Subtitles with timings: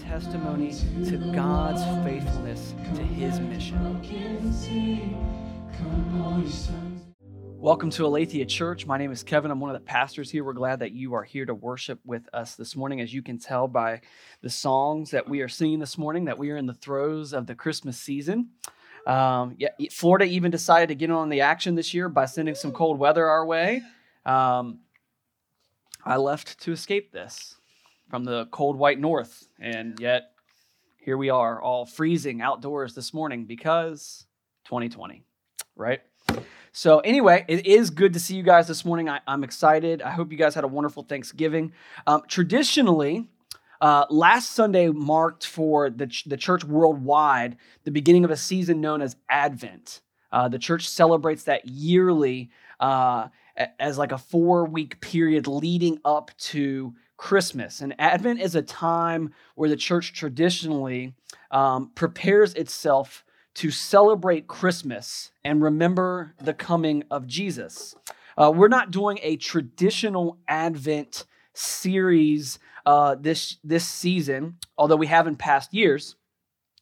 [0.00, 0.72] testimony
[1.06, 3.78] to God's faithfulness to his mission.
[7.58, 8.86] Welcome to Aletheia Church.
[8.86, 9.50] My name is Kevin.
[9.50, 10.44] I'm one of the pastors here.
[10.44, 13.00] We're glad that you are here to worship with us this morning.
[13.00, 14.00] As you can tell by
[14.40, 17.46] the songs that we are singing this morning, that we are in the throes of
[17.46, 18.50] the Christmas season.
[19.06, 22.72] Um, yeah, Florida even decided to get on the action this year by sending some
[22.72, 23.82] cold weather our way.
[24.24, 24.80] Um,
[26.04, 27.56] I left to escape this
[28.08, 30.32] from the cold white north, and yet
[30.98, 34.26] here we are, all freezing outdoors this morning because
[34.66, 35.24] 2020,
[35.74, 36.00] right?
[36.70, 39.08] So, anyway, it is good to see you guys this morning.
[39.08, 40.00] I, am excited.
[40.00, 41.72] I hope you guys had a wonderful Thanksgiving.
[42.06, 43.28] Um, traditionally,
[43.82, 48.80] uh, last Sunday marked for the, ch- the church worldwide the beginning of a season
[48.80, 50.00] known as Advent.
[50.30, 53.28] Uh, the church celebrates that yearly uh,
[53.78, 57.80] as like a four week period leading up to Christmas.
[57.80, 61.14] And Advent is a time where the church traditionally
[61.52, 67.94] um, prepares itself to celebrate Christmas and remember the coming of Jesus.
[68.36, 71.24] Uh, we're not doing a traditional Advent
[71.54, 76.16] series uh, this this season, although we have in past years.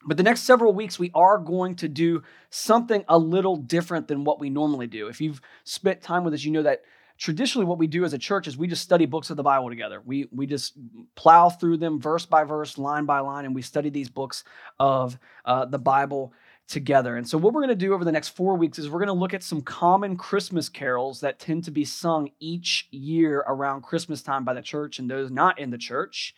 [0.06, 4.24] But the next several weeks, we are going to do something a little different than
[4.24, 5.08] what we normally do.
[5.08, 6.80] If you've spent time with us, you know that
[7.20, 9.68] traditionally what we do as a church is we just study books of the Bible
[9.68, 10.02] together.
[10.04, 10.72] We we just
[11.14, 14.42] plow through them verse by verse, line by line, and we study these books
[14.80, 16.32] of uh, the Bible
[16.66, 17.16] together.
[17.16, 19.08] And so, what we're going to do over the next four weeks is we're going
[19.08, 23.82] to look at some common Christmas carols that tend to be sung each year around
[23.82, 26.34] Christmas time by the church and those not in the church.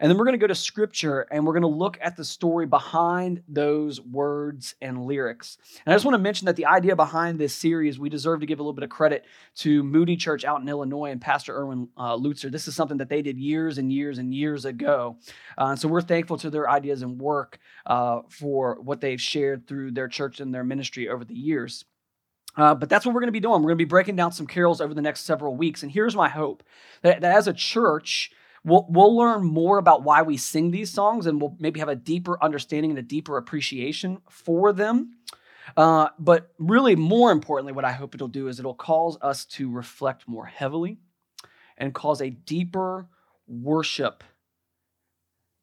[0.00, 2.24] And then we're going to go to scripture and we're going to look at the
[2.24, 5.58] story behind those words and lyrics.
[5.84, 8.46] And I just want to mention that the idea behind this series, we deserve to
[8.46, 9.24] give a little bit of credit
[9.56, 12.50] to Moody Church out in Illinois and Pastor Erwin uh, Lutzer.
[12.50, 15.16] This is something that they did years and years and years ago.
[15.58, 19.92] Uh, so we're thankful to their ideas and work uh, for what they've shared through
[19.92, 21.84] their church and their ministry over the years.
[22.56, 23.60] Uh, but that's what we're going to be doing.
[23.60, 25.82] We're going to be breaking down some carols over the next several weeks.
[25.82, 26.62] And here's my hope
[27.02, 28.32] that, that as a church,
[28.66, 31.94] We'll, we'll learn more about why we sing these songs and we'll maybe have a
[31.94, 35.12] deeper understanding and a deeper appreciation for them.
[35.76, 39.70] Uh, but really, more importantly, what I hope it'll do is it'll cause us to
[39.70, 40.98] reflect more heavily
[41.78, 43.06] and cause a deeper
[43.46, 44.24] worship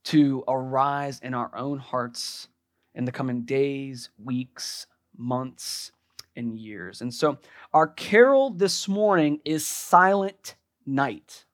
[0.05, 2.47] to arise in our own hearts
[2.95, 4.87] in the coming days, weeks,
[5.17, 5.91] months,
[6.37, 7.01] and years.
[7.01, 7.37] And so,
[7.73, 11.45] our carol this morning is Silent Night.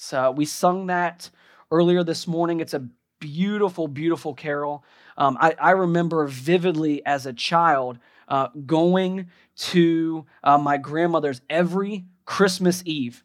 [0.00, 1.28] So we sung that
[1.72, 2.60] earlier this morning.
[2.60, 2.88] It's a
[3.18, 4.84] beautiful, beautiful carol.
[5.16, 7.98] Um, I, I, remember vividly as a child
[8.28, 9.26] uh, going
[9.56, 13.24] to uh, my grandmother's every Christmas Eve.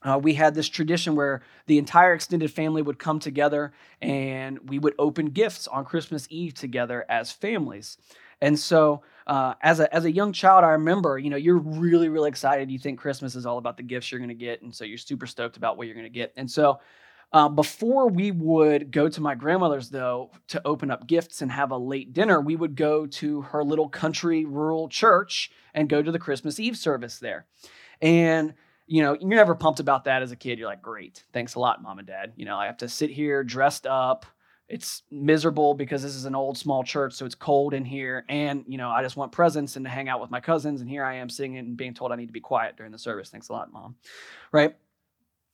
[0.00, 4.78] Uh, we had this tradition where the entire extended family would come together and we
[4.78, 7.98] would open gifts on Christmas Eve together as families.
[8.40, 12.08] And so uh, as a as a young child, I remember, you know, you're really
[12.08, 12.70] really excited.
[12.70, 14.98] You think Christmas is all about the gifts you're going to get, and so you're
[14.98, 16.32] super stoked about what you're going to get.
[16.36, 16.80] And so,
[17.32, 21.72] uh, before we would go to my grandmother's though to open up gifts and have
[21.72, 26.10] a late dinner, we would go to her little country rural church and go to
[26.10, 27.46] the Christmas Eve service there.
[28.00, 28.54] And
[28.86, 30.58] you know, you're never pumped about that as a kid.
[30.58, 32.32] You're like, great, thanks a lot, mom and dad.
[32.36, 34.24] You know, I have to sit here dressed up
[34.68, 38.24] it's miserable because this is an old small church so it's cold in here.
[38.28, 40.90] And you know i just want presents and to hang out with my cousins and
[40.90, 43.30] here i am sitting and being told i need to be quiet during the service.
[43.30, 43.96] Thanks a lot mom.
[44.52, 44.76] Right?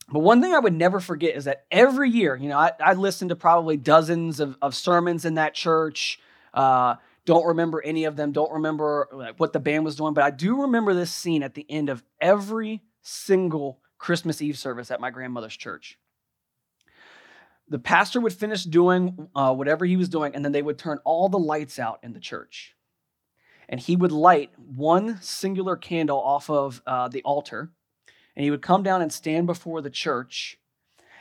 [0.09, 2.95] But one thing i would never forget is that every year you know i, I
[2.95, 6.21] listened to probably dozens of, of sermons in that church.
[6.53, 10.25] Uh, don't remember any of them don't remember like, what the band was doing but
[10.25, 15.01] i do remember this scene at the end of every single christmas eve service at
[15.01, 15.99] my grandmother's church
[17.69, 20.99] the pastor would finish doing uh, whatever he was doing, and then they would turn
[21.05, 22.75] all the lights out in the church.
[23.69, 27.71] And he would light one singular candle off of uh, the altar,
[28.37, 30.59] and he would come down and stand before the church.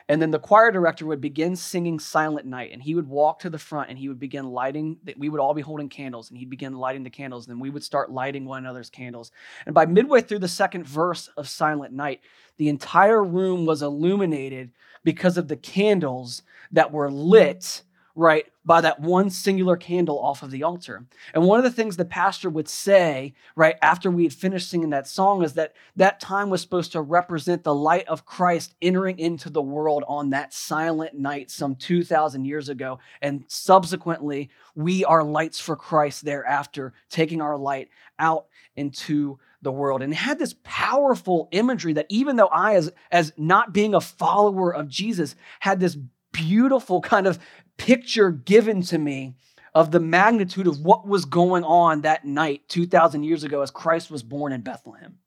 [0.10, 3.50] And then the choir director would begin singing Silent Night, and he would walk to
[3.50, 4.98] the front and he would begin lighting.
[5.18, 7.70] We would all be holding candles, and he'd begin lighting the candles, and then we
[7.70, 9.32] would start lighting one another's candles.
[9.66, 12.20] And by midway through the second verse of Silent Night,
[12.58, 14.72] the entire room was illuminated
[15.04, 17.84] because of the candles that were lit
[18.16, 21.06] right by that one singular candle off of the altar.
[21.34, 24.92] And one of the things the pastor would say right after we had finished singing
[24.92, 29.18] that song is that that time was supposed to represent the light of christ entering
[29.20, 33.00] into the world on that silent night some 2000 years ago.
[33.22, 37.90] And subsequently we are lights for christ thereafter taking our light
[38.20, 38.46] out
[38.76, 40.02] into the world.
[40.02, 44.74] And had this powerful imagery that even though i as as not being a follower
[44.74, 45.98] of jesus had this
[46.34, 47.40] beautiful kind of
[47.78, 49.36] picture given to me
[49.74, 54.12] of the magnitude of what was going on that night 2,000 years ago as Christ
[54.12, 55.18] was born in Bethlehem.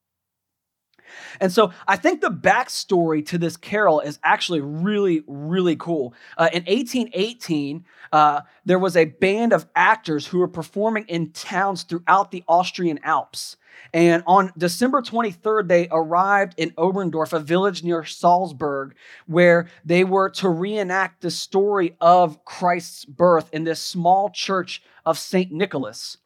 [1.41, 6.15] And so I think the backstory to this carol is actually really, really cool.
[6.37, 11.83] Uh, in 1818, uh, there was a band of actors who were performing in towns
[11.83, 13.57] throughout the Austrian Alps.
[13.93, 18.95] And on December 23rd, they arrived in Oberndorf, a village near Salzburg,
[19.27, 25.19] where they were to reenact the story of Christ's birth in this small church of
[25.19, 25.53] St.
[25.53, 26.19] Nicholas.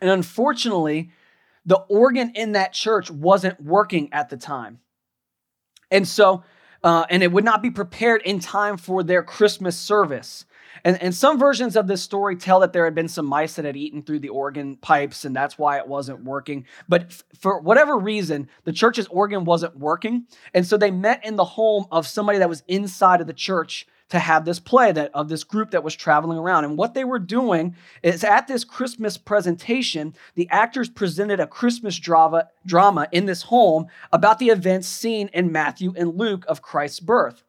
[0.00, 1.10] And unfortunately,
[1.70, 4.80] the organ in that church wasn't working at the time.
[5.88, 6.42] And so,
[6.82, 10.46] uh, and it would not be prepared in time for their Christmas service.
[10.82, 13.64] And, and some versions of this story tell that there had been some mice that
[13.64, 16.66] had eaten through the organ pipes, and that's why it wasn't working.
[16.88, 20.26] But f- for whatever reason, the church's organ wasn't working.
[20.52, 23.86] And so they met in the home of somebody that was inside of the church
[24.10, 26.64] to have this play that of this group that was traveling around.
[26.64, 31.98] And what they were doing is at this Christmas presentation, the actors presented a Christmas
[31.98, 37.00] drama, drama in this home about the events seen in Matthew and Luke of Christ's
[37.00, 37.42] birth.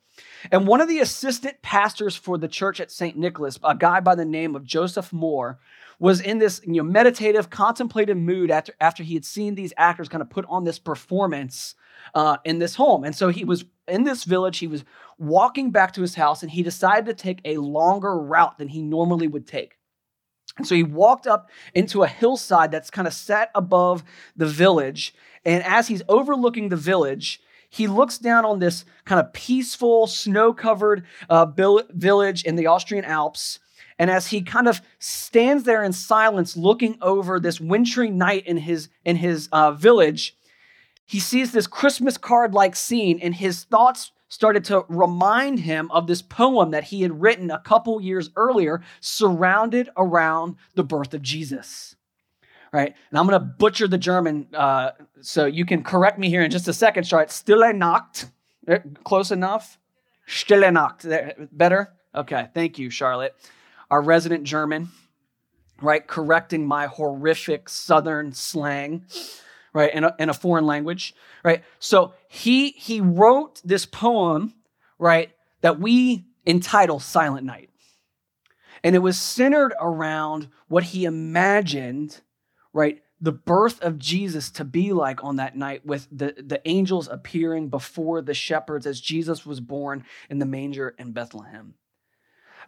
[0.51, 3.17] And one of the assistant pastors for the church at St.
[3.17, 5.57] Nicholas, a guy by the name of Joseph Mohr,
[6.01, 10.09] was in this you know, meditative, contemplative mood after, after he had seen these actors
[10.09, 11.75] kind of put on this performance
[12.15, 13.03] uh, in this home.
[13.03, 14.83] And so he was in this village, he was
[15.19, 18.81] walking back to his house, and he decided to take a longer route than he
[18.81, 19.77] normally would take.
[20.57, 24.03] And so he walked up into a hillside that's kind of set above
[24.35, 25.13] the village.
[25.45, 30.51] And as he's overlooking the village, he looks down on this kind of peaceful, snow
[30.51, 33.59] covered uh, village in the Austrian Alps.
[33.99, 38.57] And as he kind of stands there in silence, looking over this wintry night in
[38.57, 40.35] his, in his uh, village,
[41.05, 46.07] he sees this Christmas card like scene, and his thoughts started to remind him of
[46.07, 51.21] this poem that he had written a couple years earlier, surrounded around the birth of
[51.21, 51.95] Jesus
[52.71, 52.95] right?
[53.09, 54.91] And I'm going to butcher the German, uh,
[55.21, 57.03] so you can correct me here in just a second.
[57.03, 58.27] Start Stille Nacht.
[58.67, 59.79] Eh, close enough?
[60.27, 61.05] Stille Nacht.
[61.51, 61.93] Better?
[62.13, 63.35] Okay, thank you, Charlotte.
[63.91, 64.89] Our resident German,
[65.81, 66.05] right?
[66.05, 69.05] Correcting my horrific Southern slang,
[69.73, 69.93] right?
[69.93, 71.63] In a, in a foreign language, right?
[71.77, 74.55] So he he wrote this poem,
[74.97, 75.31] right?
[75.61, 77.69] That we entitle Silent Night.
[78.83, 82.21] And it was centered around what he imagined
[82.73, 83.01] right?
[83.19, 87.69] The birth of Jesus to be like on that night with the, the angels appearing
[87.69, 91.75] before the shepherds as Jesus was born in the manger in Bethlehem.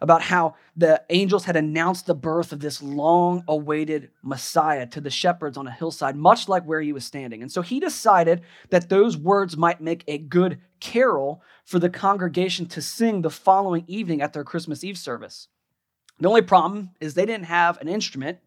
[0.00, 5.10] About how the angels had announced the birth of this long awaited Messiah to the
[5.10, 7.42] shepherds on a hillside, much like where he was standing.
[7.42, 12.66] And so he decided that those words might make a good carol for the congregation
[12.66, 15.48] to sing the following evening at their Christmas Eve service.
[16.20, 18.38] The only problem is they didn't have an instrument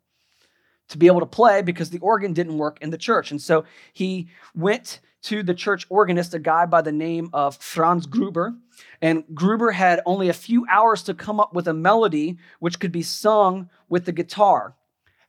[0.90, 3.32] to be able to play because the organ didn't work in the church.
[3.32, 8.06] And so he went to the church organist, a guy by the name of Franz
[8.06, 8.56] Gruber.
[9.02, 12.92] And Gruber had only a few hours to come up with a melody which could
[12.92, 14.76] be sung with the guitar.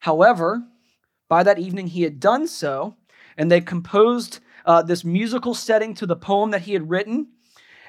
[0.01, 0.63] However,
[1.29, 2.97] by that evening, he had done so,
[3.37, 7.29] and they composed uh, this musical setting to the poem that he had written.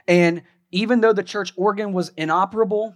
[0.08, 2.96] And even though the church organ was inoperable,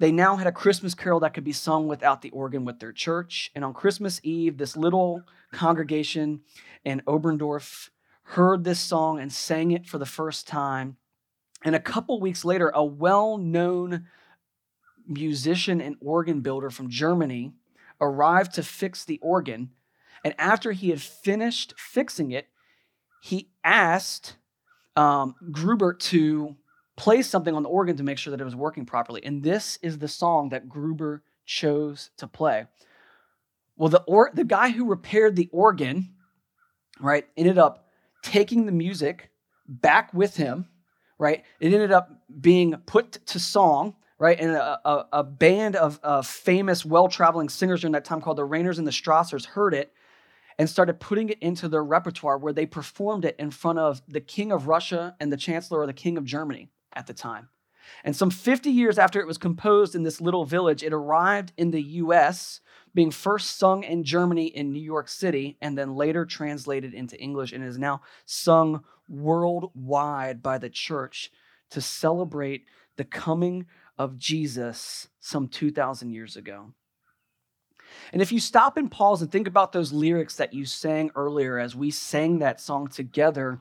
[0.00, 2.92] they now had a Christmas carol that could be sung without the organ with their
[2.92, 3.50] church.
[3.54, 6.40] And on Christmas Eve, this little congregation
[6.84, 7.90] in Oberndorf
[8.22, 10.96] heard this song and sang it for the first time.
[11.62, 14.06] And a couple weeks later, a well known
[15.06, 17.52] musician and organ builder from Germany
[18.00, 19.70] arrived to fix the organ.
[20.24, 22.48] And after he had finished fixing it,
[23.20, 24.36] he asked
[24.96, 26.56] um, Gruber to
[27.00, 29.24] play something on the organ to make sure that it was working properly.
[29.24, 32.66] And this is the song that Gruber chose to play.
[33.74, 36.10] Well, the or, the guy who repaired the organ,
[37.00, 37.86] right, ended up
[38.22, 39.30] taking the music
[39.66, 40.68] back with him,
[41.18, 41.42] right?
[41.58, 44.38] It ended up being put to song, right?
[44.38, 48.44] And a, a, a band of, of famous, well-traveling singers during that time called the
[48.44, 49.90] Rainers and the Strassers heard it
[50.58, 54.20] and started putting it into their repertoire where they performed it in front of the
[54.20, 57.48] king of Russia and the chancellor or the king of Germany at the time.
[58.04, 61.70] And some 50 years after it was composed in this little village, it arrived in
[61.70, 62.60] the US,
[62.94, 67.52] being first sung in Germany in New York City, and then later translated into English
[67.52, 71.30] and is now sung worldwide by the church
[71.70, 72.64] to celebrate
[72.96, 73.66] the coming
[73.98, 76.72] of Jesus some 2,000 years ago.
[78.12, 81.58] And if you stop and pause and think about those lyrics that you sang earlier
[81.58, 83.60] as we sang that song together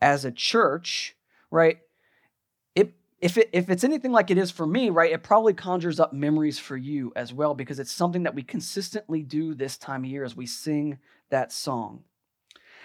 [0.00, 1.16] as a church,
[1.50, 1.78] right?
[3.20, 6.12] If, it, if it's anything like it is for me, right, it probably conjures up
[6.12, 10.10] memories for you as well because it's something that we consistently do this time of
[10.10, 10.98] year as we sing
[11.30, 12.04] that song.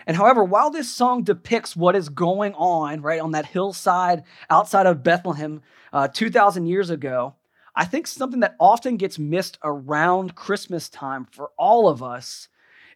[0.08, 4.88] And however, while this song depicts what is going on, right, on that hillside outside
[4.88, 5.62] of Bethlehem
[5.94, 7.36] uh, 2,000 years ago,
[7.76, 12.48] I think something that often gets missed around Christmas time for all of us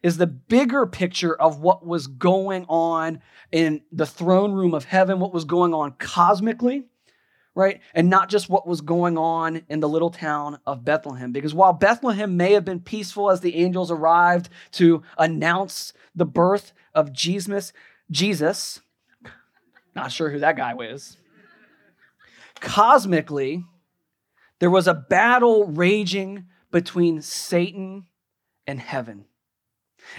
[0.02, 5.18] is the bigger picture of what was going on in the throne room of heaven,
[5.18, 6.84] what was going on cosmically,
[7.56, 7.80] right?
[7.94, 11.32] And not just what was going on in the little town of Bethlehem.
[11.32, 16.74] Because while Bethlehem may have been peaceful as the angels arrived to announce the birth
[16.94, 17.72] of Jesus,
[18.10, 18.80] Jesus,
[19.94, 21.16] not sure who that guy was,
[22.60, 23.64] cosmically,
[24.60, 28.04] there was a battle raging between Satan
[28.66, 29.24] and heaven.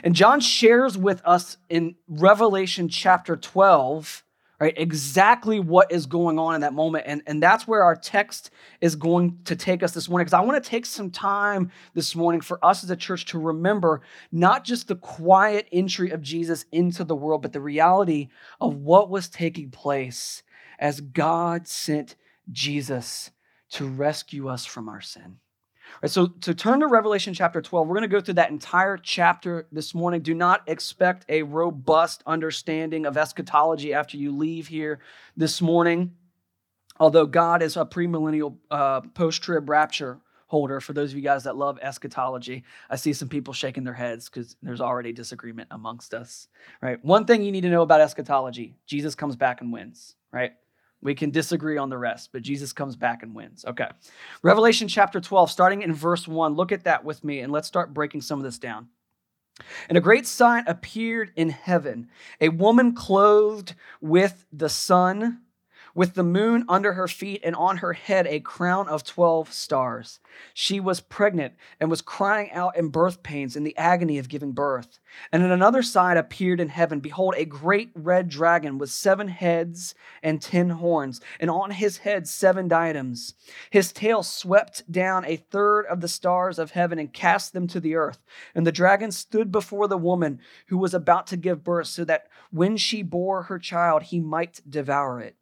[0.03, 4.23] And John shares with us in Revelation chapter 12,
[4.59, 7.05] right, exactly what is going on in that moment.
[7.07, 8.49] And, and that's where our text
[8.81, 10.25] is going to take us this morning.
[10.25, 13.39] Because I want to take some time this morning for us as a church to
[13.39, 18.75] remember not just the quiet entry of Jesus into the world, but the reality of
[18.75, 20.43] what was taking place
[20.79, 22.15] as God sent
[22.51, 23.31] Jesus
[23.69, 25.37] to rescue us from our sin.
[26.01, 28.97] Right, so to turn to Revelation chapter 12, we're going to go through that entire
[28.97, 30.21] chapter this morning.
[30.21, 34.99] Do not expect a robust understanding of eschatology after you leave here
[35.35, 36.13] this morning.
[36.99, 41.55] Although God is a premillennial uh, post-trib rapture holder for those of you guys that
[41.55, 42.63] love eschatology.
[42.89, 46.47] I see some people shaking their heads because there's already disagreement amongst us.
[46.81, 47.03] Right?
[47.03, 50.15] One thing you need to know about eschatology: Jesus comes back and wins.
[50.31, 50.53] Right?
[51.01, 53.63] We can disagree on the rest, but Jesus comes back and wins.
[53.65, 53.87] Okay.
[54.41, 56.55] Revelation chapter 12, starting in verse 1.
[56.55, 58.87] Look at that with me and let's start breaking some of this down.
[59.89, 65.41] And a great sign appeared in heaven a woman clothed with the sun
[65.97, 70.19] with the moon under her feet and on her head a crown of 12 stars.
[70.53, 74.51] She was pregnant and was crying out in birth pains in the agony of giving
[74.51, 74.99] birth.
[75.31, 79.95] And in another side appeared in heaven, behold, a great red dragon with seven heads
[80.21, 83.33] and ten horns, and on his head seven diadems.
[83.71, 87.79] His tail swept down a third of the stars of heaven and cast them to
[87.79, 88.19] the earth.
[88.53, 92.27] And the dragon stood before the woman who was about to give birth, so that
[92.51, 95.35] when she bore her child, he might devour it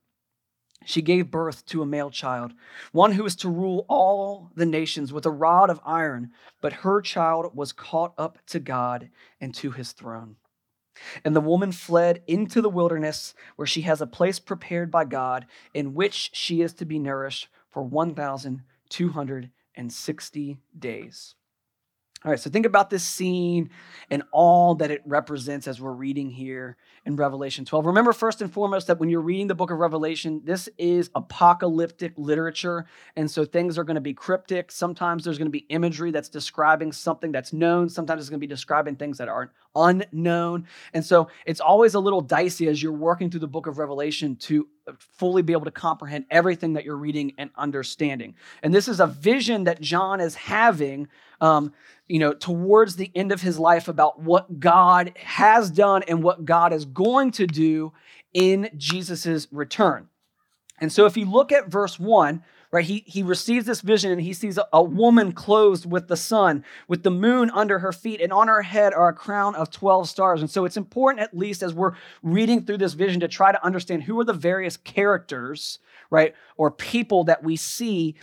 [0.85, 2.53] she gave birth to a male child,
[2.91, 6.31] one who is to rule all the nations with a rod of iron.
[6.61, 9.09] But her child was caught up to God
[9.41, 10.37] and to his throne.
[11.25, 15.45] And the woman fled into the wilderness, where she has a place prepared by God,
[15.73, 21.35] in which she is to be nourished for 1,260 days.
[22.25, 23.69] All right, so think about this scene
[24.09, 27.85] and all that it represents as we're reading here in Revelation 12.
[27.85, 32.13] Remember, first and foremost, that when you're reading the book of Revelation, this is apocalyptic
[32.17, 32.87] literature.
[33.15, 34.71] And so things are going to be cryptic.
[34.71, 37.89] Sometimes there's going to be imagery that's describing something that's known.
[37.89, 40.65] Sometimes it's going to be describing things that aren't unknown.
[40.95, 44.35] And so it's always a little dicey as you're working through the book of Revelation
[44.37, 44.67] to
[44.99, 48.35] fully be able to comprehend everything that you're reading and understanding.
[48.63, 51.07] And this is a vision that John is having
[51.41, 51.73] um,
[52.07, 56.45] you know, towards the end of his life about what God has done and what
[56.45, 57.93] God is going to do
[58.33, 60.09] in Jesus's return.
[60.79, 62.43] And so if you look at verse 1,
[62.75, 66.17] right, he, he receives this vision and he sees a, a woman clothed with the
[66.17, 69.71] sun, with the moon under her feet, and on her head are a crown of
[69.71, 70.41] 12 stars.
[70.41, 73.65] And so it's important, at least as we're reading through this vision, to try to
[73.65, 75.79] understand who are the various characters
[76.09, 76.33] right?
[76.57, 78.15] Or people that we see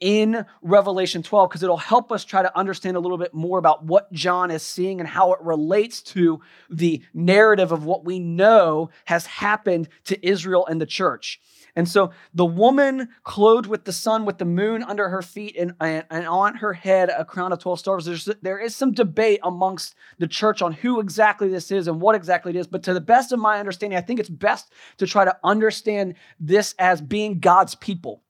[0.00, 3.84] in Revelation 12, because it'll help us try to understand a little bit more about
[3.84, 8.90] what John is seeing and how it relates to the narrative of what we know
[9.06, 11.40] has happened to Israel and the church.
[11.76, 15.74] And so the woman clothed with the sun, with the moon under her feet, and,
[15.80, 18.04] and, and, on her head a crown of 12 stars.
[18.04, 22.14] There's, there is some debate amongst the church on who exactly this is and what
[22.14, 22.66] exactly it is.
[22.66, 26.14] But to the best of my understanding, I think it's best to try to understand
[26.38, 28.22] this as being God's people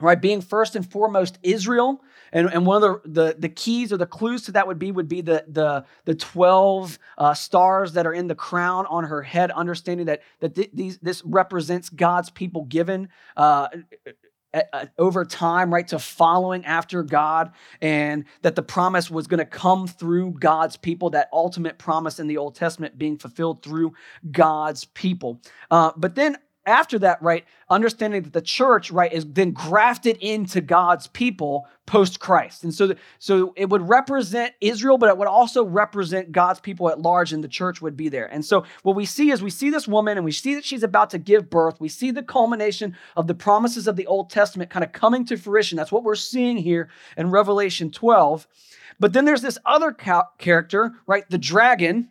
[0.00, 3.96] right being first and foremost israel and, and one of the, the, the keys or
[3.96, 8.06] the clues to that would be would be the the, the 12 uh, stars that
[8.06, 12.30] are in the crown on her head understanding that that th- these this represents god's
[12.30, 13.68] people given uh,
[14.98, 19.86] over time, right, to following after God, and that the promise was going to come
[19.86, 23.94] through God's people, that ultimate promise in the Old Testament being fulfilled through
[24.30, 25.40] God's people.
[25.70, 26.36] Uh, but then
[26.66, 32.18] after that, right, understanding that the church, right, is then grafted into God's people post
[32.18, 32.64] Christ.
[32.64, 37.00] And so, so it would represent Israel, but it would also represent God's people at
[37.00, 38.26] large, and the church would be there.
[38.26, 40.82] And so, what we see is we see this woman and we see that she's
[40.82, 41.80] about to give birth.
[41.80, 45.36] We see the culmination of the promises of the Old Testament kind of coming to
[45.36, 45.76] fruition.
[45.76, 48.48] That's what we're seeing here in Revelation 12.
[48.98, 52.08] But then there's this other ca- character, right, the dragon,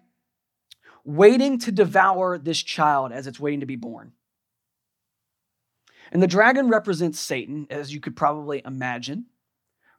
[1.03, 4.11] waiting to devour this child as it's waiting to be born.
[6.11, 9.25] And the dragon represents Satan, as you could probably imagine,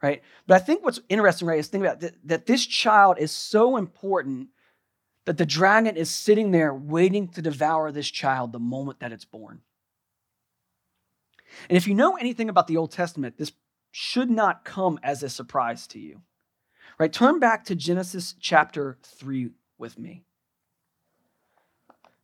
[0.01, 0.21] right?
[0.45, 3.77] But I think what's interesting, right, is think about that, that this child is so
[3.77, 4.49] important
[5.25, 9.25] that the dragon is sitting there waiting to devour this child the moment that it's
[9.25, 9.61] born.
[11.69, 13.51] And if you know anything about the Old Testament, this
[13.91, 16.21] should not come as a surprise to you.
[16.97, 17.11] Right?
[17.11, 20.23] Turn back to Genesis chapter 3 with me.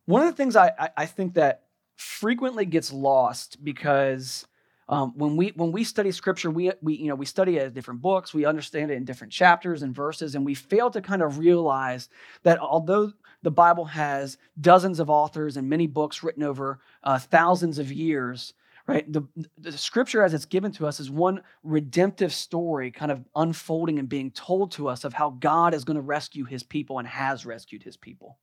[0.06, 1.63] One of the things I, I, I think that
[1.96, 4.46] frequently gets lost because
[4.88, 7.72] um, when we when we study scripture, we we you know we study it as
[7.72, 11.22] different books, we understand it in different chapters and verses, and we fail to kind
[11.22, 12.08] of realize
[12.42, 17.78] that although the Bible has dozens of authors and many books written over uh, thousands
[17.78, 18.54] of years,
[18.86, 19.10] right?
[19.10, 19.22] The,
[19.58, 24.08] the scripture as it's given to us is one redemptive story kind of unfolding and
[24.08, 27.46] being told to us of how God is going to rescue his people and has
[27.46, 28.38] rescued his people.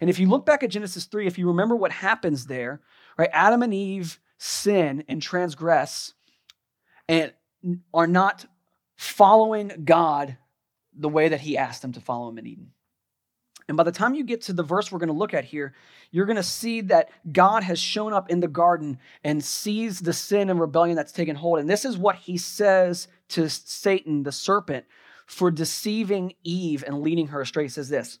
[0.00, 2.80] And if you look back at Genesis 3, if you remember what happens there,
[3.18, 3.30] right?
[3.32, 6.14] Adam and Eve sin and transgress
[7.08, 7.32] and
[7.92, 8.46] are not
[8.96, 10.36] following God
[10.98, 12.72] the way that he asked them to follow him in Eden.
[13.68, 15.74] And by the time you get to the verse we're going to look at here,
[16.12, 20.12] you're going to see that God has shown up in the garden and sees the
[20.12, 21.58] sin and rebellion that's taken hold.
[21.58, 24.86] And this is what he says to Satan, the serpent,
[25.26, 27.64] for deceiving Eve and leading her astray.
[27.64, 28.20] He says this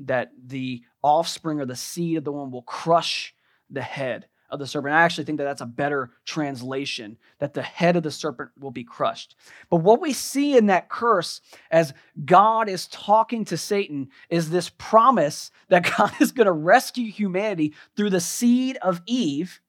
[0.00, 3.34] that the offspring or the seed of the woman will crush
[3.70, 4.94] the head of the serpent.
[4.94, 8.70] I actually think that that's a better translation, that the head of the serpent will
[8.70, 9.36] be crushed.
[9.70, 14.70] But what we see in that curse as God is talking to Satan is this
[14.70, 19.60] promise that God is going to rescue humanity through the seed of Eve.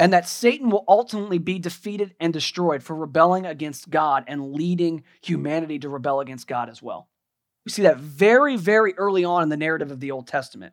[0.00, 5.04] And that Satan will ultimately be defeated and destroyed for rebelling against God and leading
[5.22, 7.08] humanity to rebel against God as well.
[7.66, 10.72] We see that very, very early on in the narrative of the Old Testament.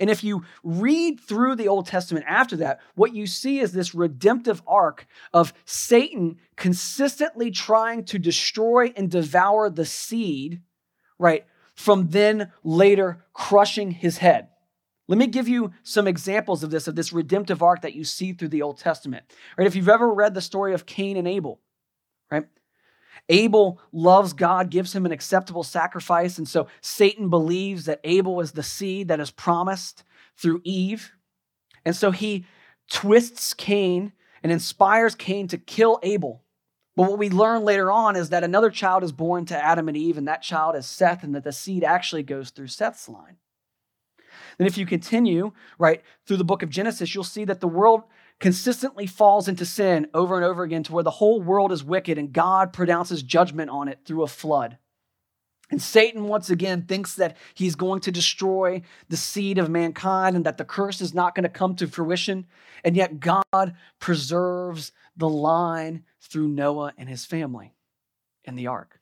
[0.00, 3.94] And if you read through the Old Testament after that, what you see is this
[3.94, 10.60] redemptive arc of Satan consistently trying to destroy and devour the seed,
[11.20, 14.48] right, from then later crushing his head.
[15.06, 18.32] Let me give you some examples of this, of this redemptive arc that you see
[18.32, 19.24] through the Old Testament.
[19.56, 19.68] Right?
[19.68, 21.60] If you've ever read the story of Cain and Abel,
[22.28, 22.46] right?
[23.28, 26.38] Abel loves God, gives him an acceptable sacrifice.
[26.38, 30.04] And so Satan believes that Abel is the seed that is promised
[30.36, 31.12] through Eve.
[31.84, 32.46] And so he
[32.88, 34.12] twists Cain
[34.42, 36.42] and inspires Cain to kill Abel.
[36.94, 39.96] But what we learn later on is that another child is born to Adam and
[39.96, 43.36] Eve, and that child is Seth, and that the seed actually goes through Seth's line.
[44.56, 48.04] Then, if you continue, right, through the book of Genesis, you'll see that the world
[48.40, 52.18] consistently falls into sin over and over again to where the whole world is wicked
[52.18, 54.78] and God pronounces judgment on it through a flood.
[55.70, 60.46] And Satan, once again, thinks that he's going to destroy the seed of mankind and
[60.46, 62.46] that the curse is not going to come to fruition.
[62.84, 67.74] And yet, God preserves the line through Noah and his family
[68.44, 69.00] in the ark.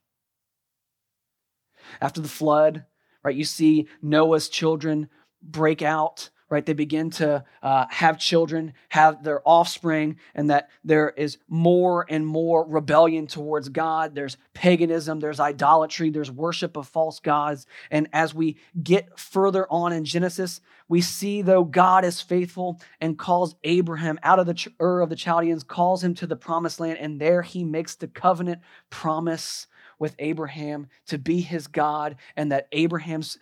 [2.01, 2.85] After the flood,
[3.23, 5.07] right, you see Noah's children
[5.43, 6.65] break out right?
[6.65, 12.25] They begin to uh, have children, have their offspring, and that there is more and
[12.25, 14.13] more rebellion towards God.
[14.13, 17.65] There's paganism, there's idolatry, there's worship of false gods.
[17.89, 23.17] And as we get further on in Genesis, we see though God is faithful and
[23.17, 26.99] calls Abraham out of the Ur of the Chaldeans, calls him to the promised land,
[26.99, 29.67] and there he makes the covenant promise
[29.99, 33.37] with Abraham to be his God and that Abraham's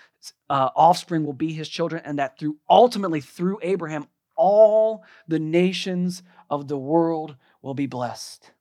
[0.49, 6.23] uh, offspring will be his children and that through ultimately through Abraham all the nations
[6.49, 8.51] of the world will be blessed.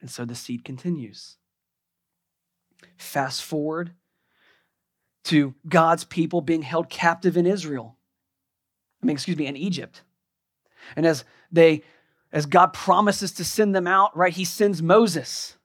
[0.00, 1.36] And so the seed continues.
[2.96, 3.92] Fast forward
[5.24, 7.96] to God's people being held captive in Israel.
[9.02, 10.02] I mean, excuse me, in Egypt.
[10.96, 11.82] And as they
[12.32, 14.32] as God promises to send them out, right?
[14.32, 15.57] He sends Moses.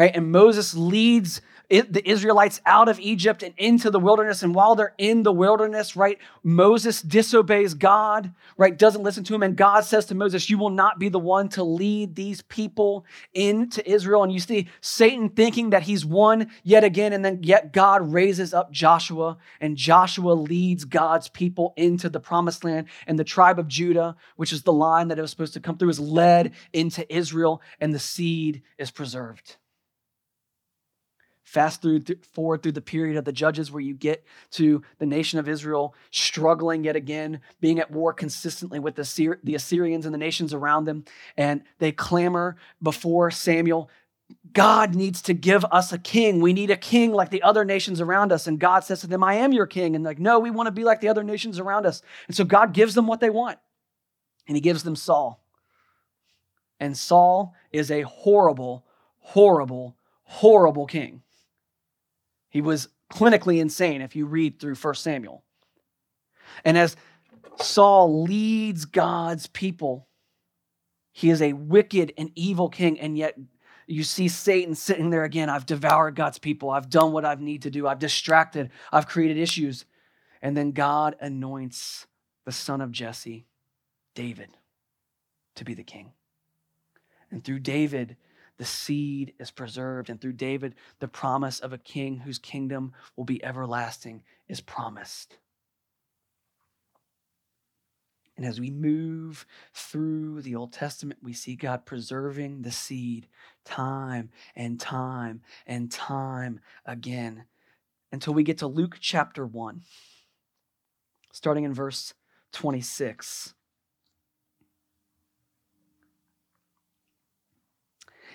[0.00, 0.16] Right?
[0.16, 4.42] And Moses leads the Israelites out of Egypt and into the wilderness.
[4.42, 9.42] And while they're in the wilderness, right, Moses disobeys God, right, doesn't listen to him.
[9.42, 13.04] And God says to Moses, You will not be the one to lead these people
[13.34, 14.24] into Israel.
[14.24, 17.12] And you see Satan thinking that he's won yet again.
[17.12, 22.64] And then yet God raises up Joshua, and Joshua leads God's people into the promised
[22.64, 22.86] land.
[23.06, 25.76] And the tribe of Judah, which is the line that it was supposed to come
[25.76, 29.58] through, is led into Israel, and the seed is preserved
[31.50, 35.06] fast through th- forward through the period of the judges where you get to the
[35.06, 40.14] nation of israel struggling yet again being at war consistently with the, the assyrians and
[40.14, 41.04] the nations around them
[41.36, 43.90] and they clamor before samuel
[44.52, 46.40] god needs to give us a king.
[46.40, 48.46] We need a king like the other nations around us.
[48.46, 49.96] And god says to them i am your king.
[49.96, 52.00] And like no we want to be like the other nations around us.
[52.28, 53.58] And so god gives them what they want.
[54.46, 55.42] And he gives them saul.
[56.78, 58.84] And saul is a horrible
[59.18, 61.22] horrible horrible king
[62.50, 65.42] he was clinically insane if you read through 1 Samuel.
[66.64, 66.96] And as
[67.58, 70.08] Saul leads God's people,
[71.12, 73.36] he is a wicked and evil king, and yet
[73.86, 75.50] you see Satan sitting there again.
[75.50, 76.70] I've devoured God's people.
[76.70, 77.88] I've done what I need to do.
[77.88, 78.70] I've distracted.
[78.92, 79.84] I've created issues.
[80.40, 82.06] And then God anoints
[82.46, 83.46] the son of Jesse,
[84.14, 84.56] David,
[85.56, 86.12] to be the king.
[87.30, 88.16] And through David,
[88.60, 90.10] the seed is preserved.
[90.10, 95.38] And through David, the promise of a king whose kingdom will be everlasting is promised.
[98.36, 103.28] And as we move through the Old Testament, we see God preserving the seed
[103.64, 107.44] time and time and time again
[108.12, 109.80] until we get to Luke chapter 1,
[111.32, 112.12] starting in verse
[112.52, 113.54] 26.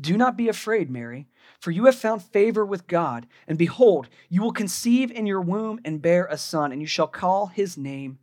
[0.00, 1.26] do not be afraid, Mary,
[1.58, 3.26] for you have found favor with God.
[3.48, 7.06] And behold, you will conceive in your womb and bear a son, and you shall
[7.06, 8.18] call his name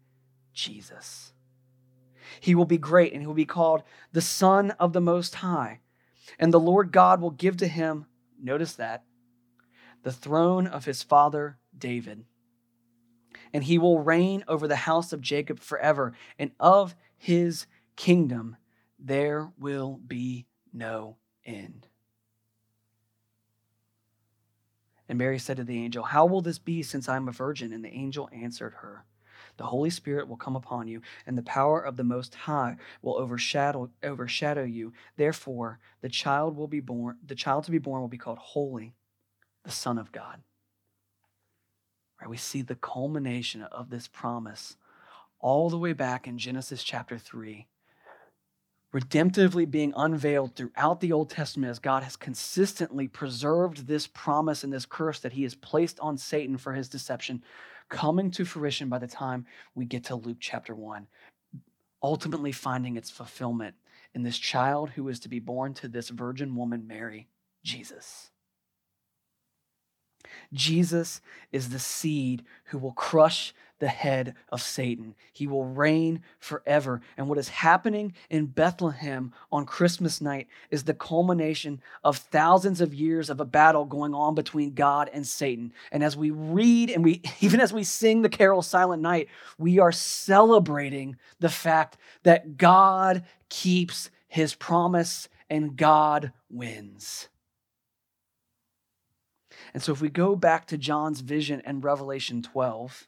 [0.54, 1.34] Jesus.
[2.40, 5.80] He will be great, and he will be called the Son of the Most High.
[6.38, 8.06] And the Lord God will give to him,
[8.42, 9.04] notice that,
[10.04, 12.26] the throne of his father David.
[13.52, 18.58] And he will reign over the house of Jacob forever, and of his kingdom
[19.00, 21.88] there will be no end.
[25.10, 27.74] And Mary said to the angel, How will this be since I am a virgin?
[27.74, 29.06] And the angel answered her,
[29.58, 33.18] The Holy Spirit will come upon you, and the power of the Most High will
[33.18, 34.94] overshadow, overshadow you.
[35.18, 38.94] Therefore, the child will be born, the child to be born will be called Holy,
[39.64, 40.42] the Son of God.
[42.20, 44.78] Right, we see the culmination of this promise
[45.40, 47.68] all the way back in Genesis chapter 3
[48.94, 54.72] redemptively being unveiled throughout the Old Testament as God has consistently preserved this promise and
[54.72, 57.42] this curse that he has placed on Satan for his deception,
[57.90, 61.08] coming to fruition by the time we get to Luke chapter 1,
[62.04, 63.76] ultimately finding its fulfillment
[64.14, 67.28] in this child who is to be born to this virgin woman, Mary,
[67.64, 68.30] Jesus.
[70.52, 75.14] Jesus is the seed who will crush the head of Satan.
[75.34, 77.02] He will reign forever.
[77.18, 82.94] And what is happening in Bethlehem on Christmas night is the culmination of thousands of
[82.94, 85.74] years of a battle going on between God and Satan.
[85.92, 89.80] And as we read and we even as we sing the carol Silent Night, we
[89.80, 97.28] are celebrating the fact that God keeps his promise and God wins.
[99.74, 103.08] And so if we go back to John's vision and Revelation 12,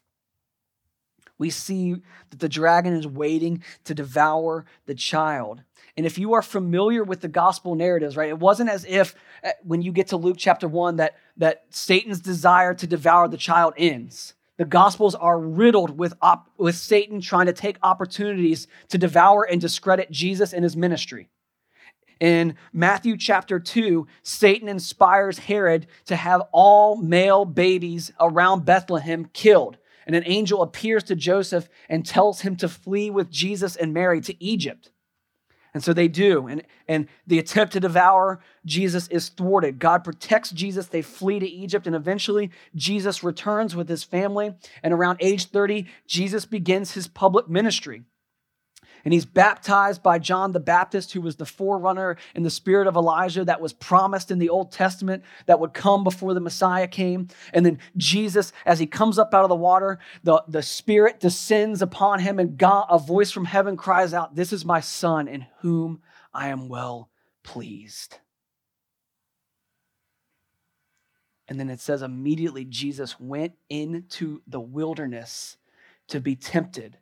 [1.38, 1.96] we see
[2.30, 5.62] that the dragon is waiting to devour the child.
[5.96, 9.50] And if you are familiar with the gospel narratives, right, it wasn't as if uh,
[9.62, 13.74] when you get to Luke chapter 1 that, that Satan's desire to devour the child
[13.76, 14.34] ends.
[14.56, 19.60] The gospels are riddled with, op- with Satan trying to take opportunities to devour and
[19.60, 21.28] discredit Jesus and his ministry.
[22.18, 29.76] In Matthew chapter 2, Satan inspires Herod to have all male babies around Bethlehem killed
[30.06, 34.20] and an angel appears to Joseph and tells him to flee with Jesus and Mary
[34.22, 34.90] to Egypt.
[35.74, 36.46] And so they do.
[36.46, 39.78] And, and the attempt to devour Jesus is thwarted.
[39.78, 40.86] God protects Jesus.
[40.86, 41.86] They flee to Egypt.
[41.86, 44.54] And eventually, Jesus returns with his family.
[44.82, 48.04] And around age 30, Jesus begins his public ministry
[49.06, 52.96] and he's baptized by John the Baptist, who was the forerunner in the spirit of
[52.96, 57.28] Elijah that was promised in the Old Testament that would come before the Messiah came.
[57.52, 61.82] And then Jesus, as he comes up out of the water, the, the Spirit descends
[61.82, 65.46] upon him, and God, a voice from heaven cries out, This is my Son in
[65.60, 66.02] whom
[66.34, 67.08] I am well
[67.44, 68.18] pleased.
[71.46, 75.58] And then it says, immediately Jesus went into the wilderness
[76.08, 76.98] to be tempted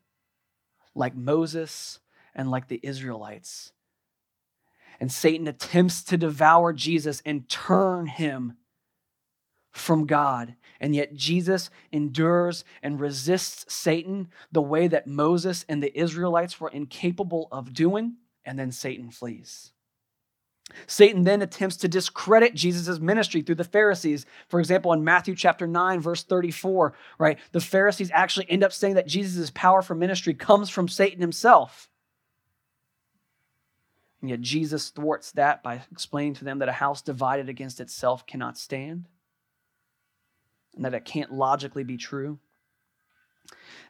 [0.94, 2.00] like Moses
[2.34, 3.72] and like the Israelites.
[5.00, 8.56] And Satan attempts to devour Jesus and turn him
[9.72, 10.54] from God.
[10.80, 16.68] And yet Jesus endures and resists Satan the way that Moses and the Israelites were
[16.68, 19.72] incapable of doing, and then Satan flees.
[20.86, 24.26] Satan then attempts to discredit Jesus' ministry through the Pharisees.
[24.48, 28.94] For example, in Matthew chapter 9, verse 34, right, the Pharisees actually end up saying
[28.94, 31.88] that Jesus' power for ministry comes from Satan himself.
[34.20, 38.26] And yet Jesus thwarts that by explaining to them that a house divided against itself
[38.26, 39.06] cannot stand
[40.74, 42.38] and that it can't logically be true.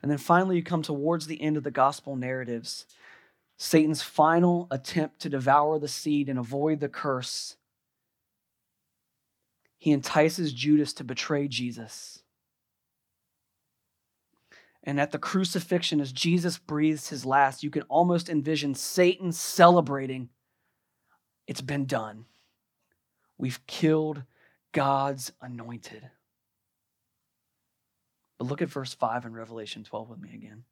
[0.02, 2.86] And then finally, you come towards the end of the gospel narratives
[3.56, 7.56] Satan's final attempt to devour the seed and avoid the curse,
[9.78, 12.22] he entices Judas to betray Jesus.
[14.82, 20.28] And at the crucifixion, as Jesus breathes his last, you can almost envision Satan celebrating.
[21.46, 22.26] It's been done.
[23.38, 24.24] We've killed
[24.72, 26.10] God's anointed.
[28.38, 30.64] But look at verse 5 in Revelation 12 with me again.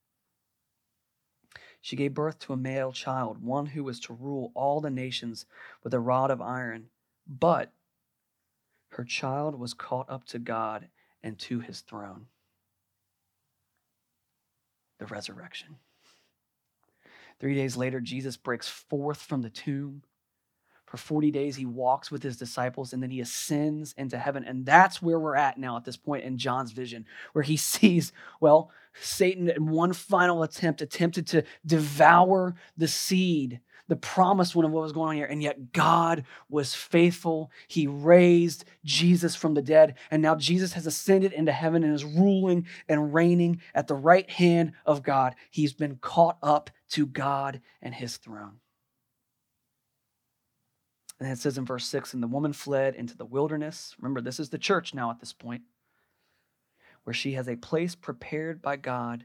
[1.82, 5.46] She gave birth to a male child, one who was to rule all the nations
[5.82, 6.86] with a rod of iron.
[7.26, 7.72] But
[8.90, 10.88] her child was caught up to God
[11.24, 12.26] and to his throne.
[14.98, 15.76] The resurrection.
[17.40, 20.04] Three days later, Jesus breaks forth from the tomb.
[20.92, 24.44] For 40 days, he walks with his disciples and then he ascends into heaven.
[24.44, 28.12] And that's where we're at now at this point in John's vision, where he sees,
[28.40, 34.70] well, Satan, in one final attempt, attempted to devour the seed, the promised one of
[34.70, 35.24] what was going on here.
[35.24, 37.50] And yet God was faithful.
[37.68, 39.94] He raised Jesus from the dead.
[40.10, 44.28] And now Jesus has ascended into heaven and is ruling and reigning at the right
[44.28, 45.36] hand of God.
[45.48, 48.58] He's been caught up to God and his throne.
[51.22, 53.94] And it says in verse 6 And the woman fled into the wilderness.
[54.00, 55.62] Remember, this is the church now at this point,
[57.04, 59.24] where she has a place prepared by God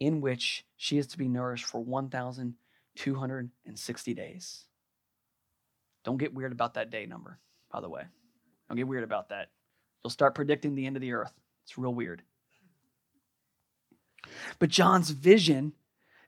[0.00, 4.64] in which she is to be nourished for 1,260 days.
[6.02, 7.38] Don't get weird about that day number,
[7.70, 8.02] by the way.
[8.68, 9.50] Don't get weird about that.
[10.02, 11.34] You'll start predicting the end of the earth.
[11.62, 12.22] It's real weird.
[14.58, 15.74] But John's vision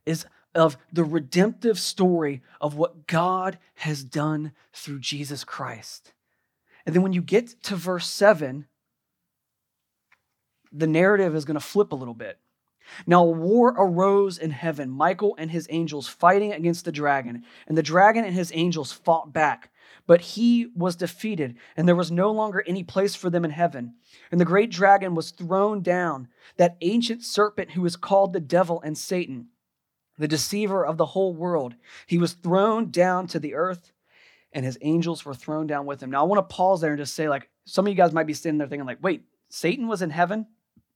[0.06, 6.12] is of the redemptive story of what God has done through Jesus Christ.
[6.84, 8.66] And then when you get to verse 7,
[10.72, 12.38] the narrative is going to flip a little bit.
[13.06, 17.82] Now, war arose in heaven, Michael and his angels fighting against the dragon, and the
[17.82, 19.70] dragon and his angels fought back.
[20.06, 23.94] But he was defeated, and there was no longer any place for them in heaven.
[24.30, 28.82] And the great dragon was thrown down, that ancient serpent who is called the devil
[28.82, 29.48] and Satan
[30.18, 31.74] the deceiver of the whole world.
[32.06, 33.92] He was thrown down to the earth,
[34.52, 36.10] and his angels were thrown down with him.
[36.10, 38.26] Now, I want to pause there and just say, like, some of you guys might
[38.26, 40.46] be sitting there thinking, like, wait, Satan was in heaven?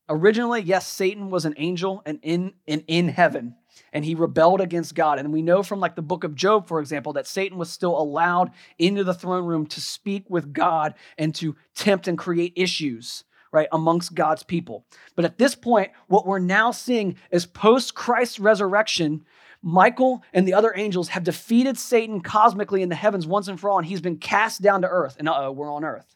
[0.09, 3.57] Originally, yes, Satan was an angel and in, and in heaven,
[3.93, 5.19] and he rebelled against God.
[5.19, 7.99] And we know from like the book of Job, for example, that Satan was still
[7.99, 13.25] allowed into the throne room to speak with God and to tempt and create issues
[13.57, 14.85] right, amongst God's people.
[15.15, 19.25] But at this point, what we're now seeing is post Christ's resurrection,
[19.63, 23.71] Michael and the other angels have defeated Satan cosmically in the heavens once and for
[23.71, 25.17] all, and he's been cast down to earth.
[25.19, 26.15] And uh oh, we're on earth.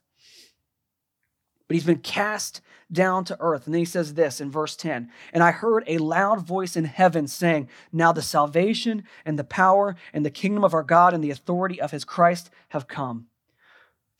[1.66, 2.60] But he's been cast
[2.92, 3.64] down to earth.
[3.64, 6.84] And then he says this in verse 10 And I heard a loud voice in
[6.84, 11.24] heaven saying, Now the salvation and the power and the kingdom of our God and
[11.24, 13.29] the authority of his Christ have come.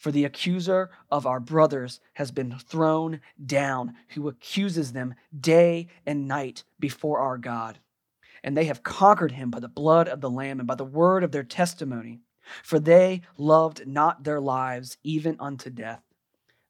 [0.01, 6.27] For the accuser of our brothers has been thrown down, who accuses them day and
[6.27, 7.81] night before our God.
[8.43, 11.23] And they have conquered him by the blood of the Lamb and by the word
[11.23, 12.21] of their testimony.
[12.63, 16.03] For they loved not their lives even unto death.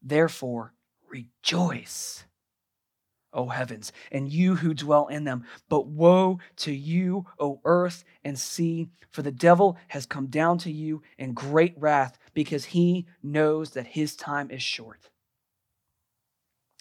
[0.03, 0.75] Therefore,
[1.09, 2.25] rejoice,
[3.33, 5.45] O heavens, and you who dwell in them.
[5.69, 10.73] But woe to you, O earth and sea, for the devil has come down to
[10.73, 15.11] you in great wrath, because he knows that his time is short.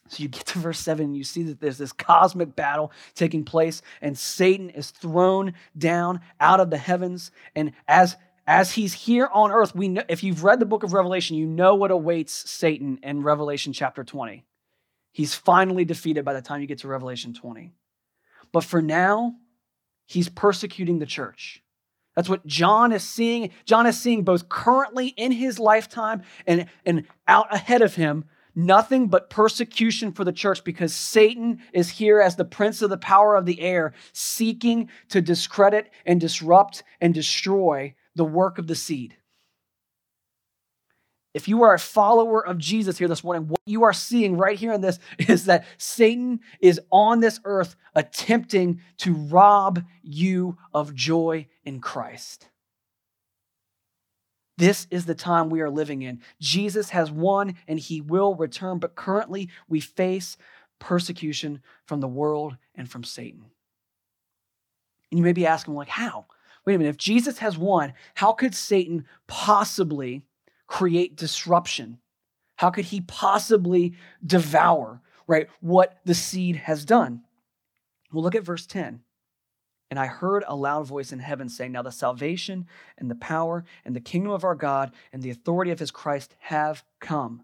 [0.07, 3.45] So you get to verse 7 and you see that there's this cosmic battle taking
[3.45, 7.31] place, and Satan is thrown down out of the heavens.
[7.55, 10.91] And as as he's here on earth, we know if you've read the book of
[10.91, 14.43] Revelation, you know what awaits Satan in Revelation chapter 20.
[15.11, 17.71] He's finally defeated by the time you get to Revelation 20.
[18.51, 19.35] But for now,
[20.07, 21.61] he's persecuting the church.
[22.19, 23.51] That's what John is seeing.
[23.63, 29.07] John is seeing both currently in his lifetime and, and out ahead of him nothing
[29.07, 33.37] but persecution for the church because Satan is here as the prince of the power
[33.37, 39.15] of the air, seeking to discredit and disrupt and destroy the work of the seed.
[41.33, 44.57] If you are a follower of Jesus here this morning, what you are seeing right
[44.57, 50.95] here in this is that Satan is on this earth attempting to rob you of
[50.95, 52.49] joy in Christ.
[54.57, 56.19] This is the time we are living in.
[56.41, 60.35] Jesus has won and he will return, but currently we face
[60.79, 63.45] persecution from the world and from Satan.
[65.11, 66.25] And you may be asking, like, how?
[66.65, 70.23] Wait a minute, if Jesus has won, how could Satan possibly
[70.65, 71.99] create disruption?
[72.55, 73.93] How could he possibly
[74.25, 77.21] devour, right, what the seed has done?
[78.11, 79.01] Well, look at verse 10.
[79.89, 83.65] And I heard a loud voice in heaven saying, Now the salvation and the power
[83.85, 87.43] and the kingdom of our God and the authority of his Christ have come.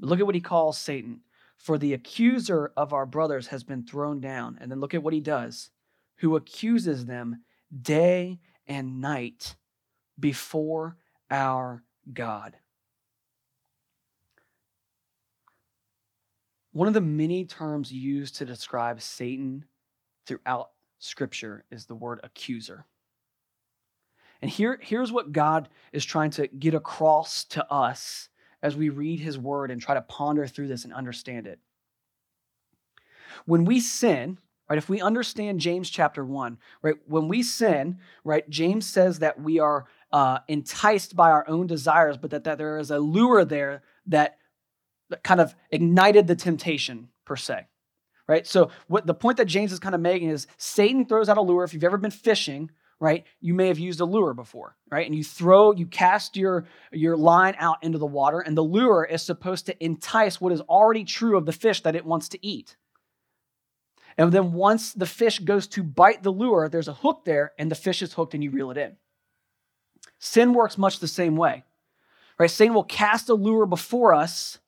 [0.00, 1.20] Look at what he calls Satan.
[1.56, 4.58] For the accuser of our brothers has been thrown down.
[4.60, 5.70] And then look at what he does,
[6.18, 7.42] who accuses them
[7.82, 9.56] day and night
[10.18, 10.96] before
[11.30, 12.56] our God.
[16.72, 19.64] One of the many terms used to describe Satan
[20.26, 22.86] throughout scripture is the word accuser.
[24.40, 28.28] And here, here's what God is trying to get across to us
[28.62, 31.58] as we read his word and try to ponder through this and understand it.
[33.46, 38.48] When we sin, right, if we understand James chapter 1, right, when we sin, right,
[38.48, 42.78] James says that we are uh, enticed by our own desires, but that, that there
[42.78, 44.38] is a lure there that,
[45.10, 47.66] that kind of ignited the temptation, per se
[48.28, 48.46] right?
[48.46, 51.42] So what the point that James is kind of making is Satan throws out a
[51.42, 51.64] lure.
[51.64, 55.06] If you've ever been fishing, right, you may have used a lure before, right?
[55.06, 59.04] And you throw, you cast your your line out into the water, and the lure
[59.04, 62.46] is supposed to entice what is already true of the fish that it wants to
[62.46, 62.76] eat.
[64.18, 67.70] And then once the fish goes to bite the lure, there's a hook there, and
[67.70, 68.96] the fish is hooked, and you reel it in.
[70.18, 71.62] Sin works much the same way,
[72.36, 72.50] right?
[72.50, 74.58] Satan will cast a lure before us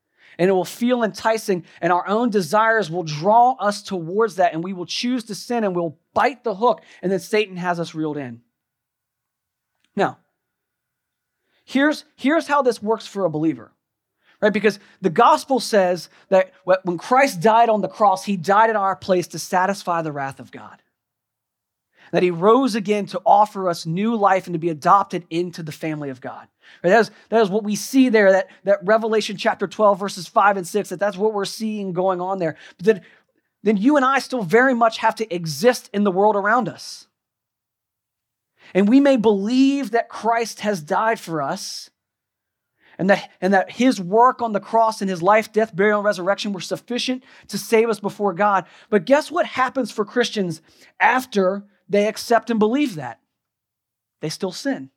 [0.41, 4.65] and it will feel enticing, and our own desires will draw us towards that, and
[4.65, 7.95] we will choose to sin and we'll bite the hook, and then Satan has us
[7.95, 8.41] reeled in.
[9.95, 10.17] Now,
[11.67, 13.71] here's, here's how this works for a believer.
[14.41, 14.51] Right?
[14.51, 18.97] Because the gospel says that when Christ died on the cross, he died in our
[18.97, 20.81] place to satisfy the wrath of God
[22.13, 25.73] that he rose again to offer us new life and to be adopted into the
[25.73, 26.49] family of God.
[26.83, 26.91] Right?
[26.91, 30.59] That, is, that is what we see there, that, that Revelation chapter 12, verses 5
[30.59, 32.57] and 6, that that's what we're seeing going on there.
[32.77, 33.01] But then,
[33.63, 37.07] then you and I still very much have to exist in the world around us.
[38.75, 41.91] And we may believe that Christ has died for us
[42.99, 46.05] and that, and that his work on the cross and his life, death, burial, and
[46.05, 48.67] resurrection were sufficient to save us before God.
[48.91, 50.61] But guess what happens for Christians
[51.01, 53.21] after they accept and believe that.
[54.23, 54.91] They still sin.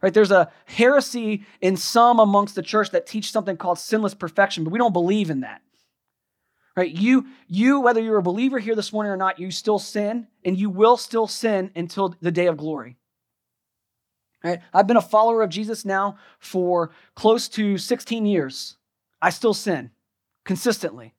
[0.00, 0.12] Right?
[0.12, 4.72] There's a heresy in some amongst the church that teach something called sinless perfection, but
[4.72, 5.62] we don't believe in that.
[6.76, 6.90] Right?
[6.90, 10.58] You, you, whether you're a believer here this morning or not, you still sin, and
[10.58, 12.96] you will still sin until the day of glory.
[14.42, 14.60] Right?
[14.72, 18.76] I've been a follower of Jesus now for close to 16 years.
[19.20, 19.90] I still sin
[20.44, 21.14] consistently.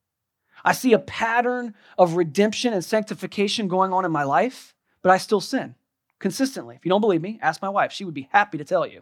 [0.63, 5.17] I see a pattern of redemption and sanctification going on in my life, but I
[5.17, 5.75] still sin
[6.19, 6.75] consistently.
[6.75, 7.91] If you don't believe me, ask my wife.
[7.91, 9.01] She would be happy to tell you.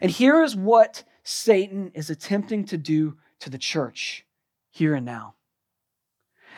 [0.00, 4.26] And here is what Satan is attempting to do to the church
[4.70, 5.34] here and now.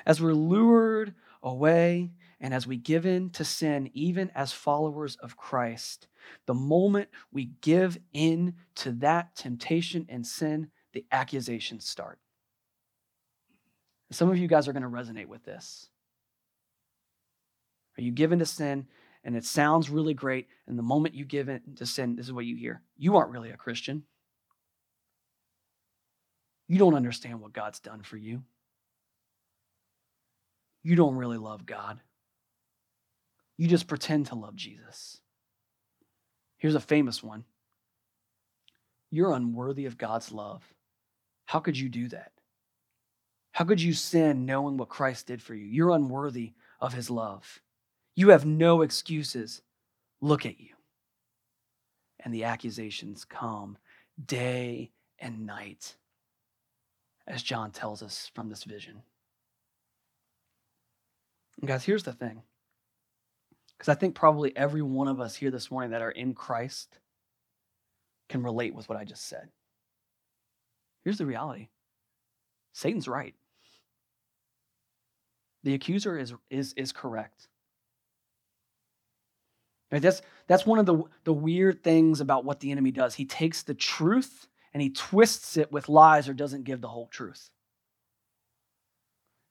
[0.05, 5.37] As we're lured away and as we give in to sin, even as followers of
[5.37, 6.09] Christ,
[6.47, 12.19] the moment we give in to that temptation and sin, the accusations start.
[14.11, 15.91] Some of you guys are going to resonate with this.
[17.99, 18.87] Are you given to sin
[19.23, 22.33] and it sounds really great, and the moment you give in to sin, this is
[22.33, 22.81] what you hear.
[22.97, 24.05] You aren't really a Christian.
[26.67, 28.43] You don't understand what God's done for you.
[30.83, 32.01] You don't really love God.
[33.59, 35.21] You just pretend to love Jesus.
[36.57, 37.45] Here's a famous one
[39.11, 40.63] You're unworthy of God's love.
[41.47, 42.33] How could you do that?
[43.53, 45.65] How could you sin knowing what Christ did for you?
[45.65, 47.61] You're unworthy of his love.
[48.15, 49.63] You have no excuses.
[50.21, 50.75] Look at you.
[52.21, 53.79] And the accusations come
[54.23, 55.97] day and night,
[57.27, 59.03] as John tells us from this vision.
[61.61, 62.43] And guys, here's the thing.
[63.79, 66.99] Because I think probably every one of us here this morning that are in Christ
[68.29, 69.49] can relate with what I just said.
[71.07, 71.69] Here's the reality
[72.73, 73.37] Satan's right.
[75.63, 77.47] The accuser is, is, is correct.
[79.93, 80.03] Right?
[80.03, 83.15] That's, that's one of the, the weird things about what the enemy does.
[83.15, 87.07] He takes the truth and he twists it with lies or doesn't give the whole
[87.07, 87.51] truth.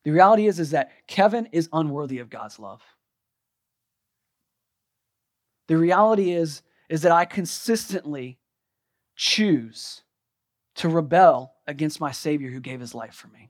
[0.03, 2.82] The reality is, is that Kevin is unworthy of God's love.
[5.70, 8.39] The reality is, is that I consistently
[9.16, 10.01] choose
[10.76, 13.49] to rebel against my Savior who gave his life for me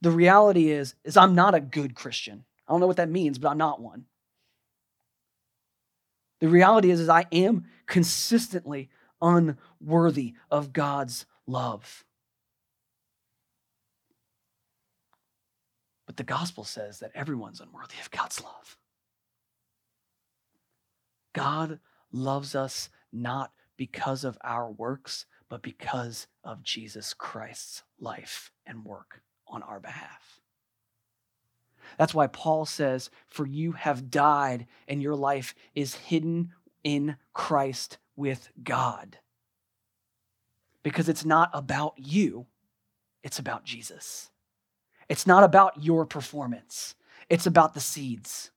[0.00, 2.44] the reality is is I'm not a good Christian.
[2.66, 4.04] I don't know what that means, but I'm not one.
[6.40, 8.88] The reality is, is I am consistently
[9.20, 12.04] unworthy of God's love.
[16.06, 18.78] But the gospel says that everyone's unworthy of God's love.
[21.34, 21.78] God
[22.10, 29.22] loves us not because of our works, but because of Jesus Christ's life and work
[29.48, 30.38] on our behalf.
[31.96, 36.50] That's why Paul says, For you have died, and your life is hidden
[36.84, 39.16] in Christ with God.
[40.82, 42.44] Because it's not about you,
[43.24, 44.28] it's about Jesus.
[45.08, 46.96] It's not about your performance,
[47.30, 48.50] it's about the seeds.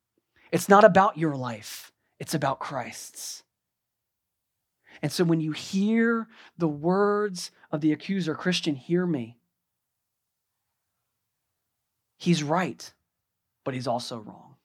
[0.51, 3.43] It's not about your life, it's about Christ's.
[5.03, 9.37] And so when you hear the words of the accuser, Christian, hear me.
[12.17, 12.93] He's right,
[13.65, 14.55] but he's also wrong.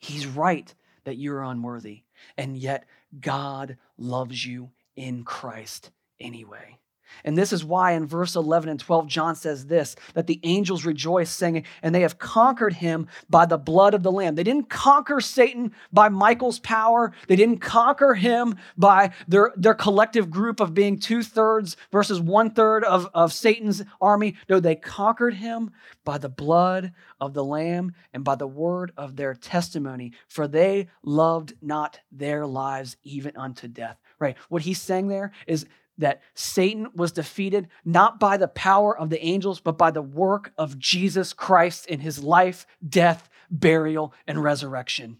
[0.00, 0.74] He's right
[1.04, 2.02] that you're unworthy,
[2.36, 2.86] and yet
[3.20, 6.78] God loves you in Christ anyway.
[7.24, 10.84] And this is why in verse 11 and 12, John says this that the angels
[10.84, 14.34] rejoice, saying, And they have conquered him by the blood of the Lamb.
[14.34, 20.30] They didn't conquer Satan by Michael's power, they didn't conquer him by their, their collective
[20.30, 24.36] group of being two thirds versus one third of, of Satan's army.
[24.48, 25.70] No, they conquered him
[26.04, 30.88] by the blood of the Lamb and by the word of their testimony, for they
[31.02, 33.98] loved not their lives even unto death.
[34.18, 34.36] Right?
[34.48, 35.66] What he's saying there is
[35.98, 40.52] that Satan was defeated not by the power of the angels, but by the work
[40.56, 45.18] of Jesus Christ in his life, death, burial, and resurrection.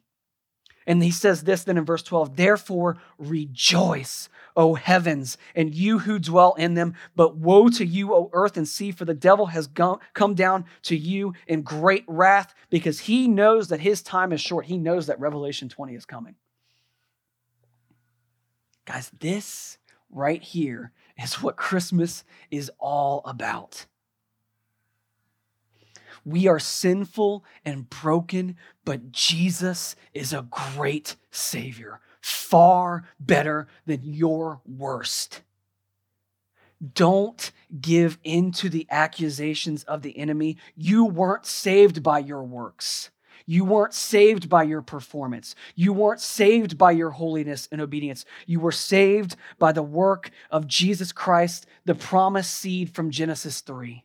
[0.86, 6.18] And he says this then in verse 12 Therefore rejoice, O heavens, and you who
[6.18, 6.94] dwell in them.
[7.14, 9.68] But woe to you, O earth and sea, for the devil has
[10.14, 14.66] come down to you in great wrath because he knows that his time is short.
[14.66, 16.34] He knows that Revelation 20 is coming.
[18.84, 19.78] Guys, this
[20.12, 23.86] right here is what Christmas is all about.
[26.24, 34.60] We are sinful and broken, but Jesus is a great Savior, far better than your
[34.64, 35.42] worst.
[36.94, 40.58] Don't give in to the accusations of the enemy.
[40.76, 43.10] You weren't saved by your works.
[43.46, 45.54] You weren't saved by your performance.
[45.74, 48.24] You weren't saved by your holiness and obedience.
[48.46, 54.04] You were saved by the work of Jesus Christ, the promised seed from Genesis 3.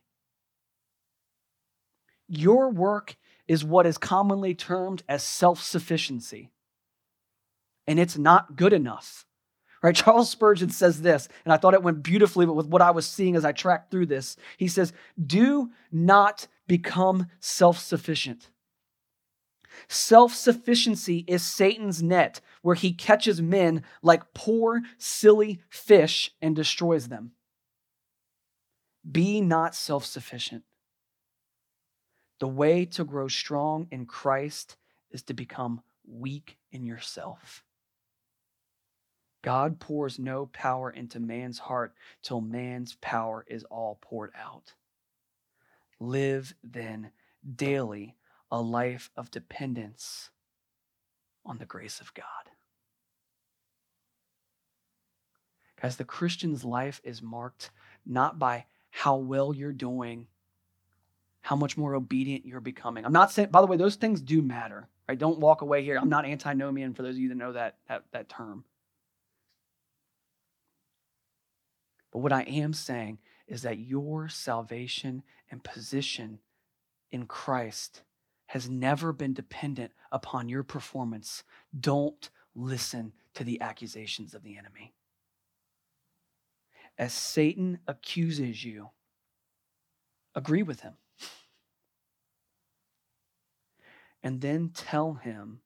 [2.28, 3.16] Your work
[3.46, 6.50] is what is commonly termed as self sufficiency,
[7.86, 9.24] and it's not good enough.
[9.82, 9.94] Right?
[9.96, 13.36] Charles Spurgeon says this, and I thought it went beautifully with what I was seeing
[13.36, 14.36] as I tracked through this.
[14.58, 14.92] He says,
[15.24, 18.50] Do not become self sufficient.
[19.86, 27.08] Self sufficiency is Satan's net where he catches men like poor, silly fish and destroys
[27.08, 27.32] them.
[29.10, 30.64] Be not self sufficient.
[32.40, 34.76] The way to grow strong in Christ
[35.10, 37.64] is to become weak in yourself.
[39.42, 44.74] God pours no power into man's heart till man's power is all poured out.
[46.00, 47.12] Live then
[47.56, 48.16] daily
[48.50, 50.30] a life of dependence
[51.44, 52.24] on the grace of God.
[55.80, 57.70] Guys, the Christian's life is marked
[58.04, 60.26] not by how well you're doing,
[61.40, 63.04] how much more obedient you're becoming.
[63.04, 65.18] I'm not saying, by the way, those things do matter, right?
[65.18, 65.96] Don't walk away here.
[65.96, 68.64] I'm not antinomian for those of you that know that, that, that term.
[72.10, 76.40] But what I am saying is that your salvation and position
[77.10, 78.02] in Christ
[78.48, 81.44] has never been dependent upon your performance.
[81.78, 84.94] Don't listen to the accusations of the enemy.
[86.98, 88.90] As Satan accuses you,
[90.34, 90.94] agree with him.
[94.22, 95.60] And then tell him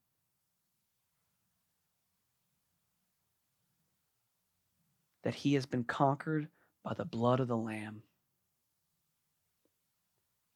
[5.23, 6.49] that he has been conquered
[6.83, 8.03] by the blood of the Lamb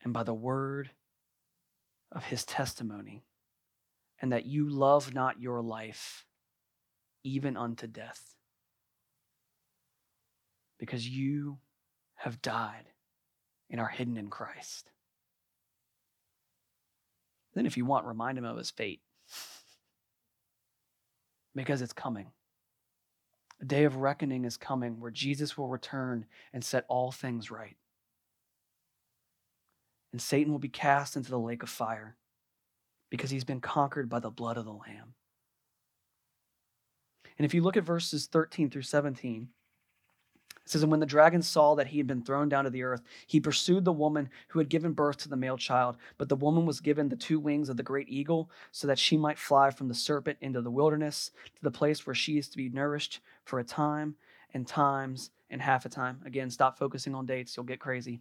[0.04, 0.92] and by the word
[2.12, 3.26] of his testimony,
[4.22, 6.26] and that you love not your life
[7.24, 8.36] even unto death,
[10.80, 11.58] because you
[12.16, 12.86] have died
[13.70, 14.92] and are hidden in Christ.
[17.54, 19.02] Then, if you want, remind him of his fate,
[21.56, 22.28] because it's coming.
[23.62, 27.76] A day of reckoning is coming where Jesus will return and set all things right.
[30.12, 32.16] And Satan will be cast into the lake of fire
[33.10, 35.14] because he's been conquered by the blood of the Lamb.
[37.38, 39.50] And if you look at verses 13 through 17,
[40.68, 42.84] it says, And when the dragon saw that he had been thrown down to the
[42.84, 45.98] earth, he pursued the woman who had given birth to the male child.
[46.18, 49.18] But the woman was given the two wings of the great eagle, so that she
[49.18, 52.58] might fly from the serpent into the wilderness to the place where she is to
[52.58, 54.16] be nourished for a time
[54.54, 56.22] and times and half a time.
[56.26, 58.20] Again, stop focusing on dates, you'll get crazy.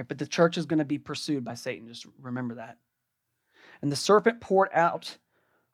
[0.00, 1.86] Right, but the church is going to be pursued by Satan.
[1.86, 2.78] Just remember that.
[3.82, 5.18] And the serpent poured out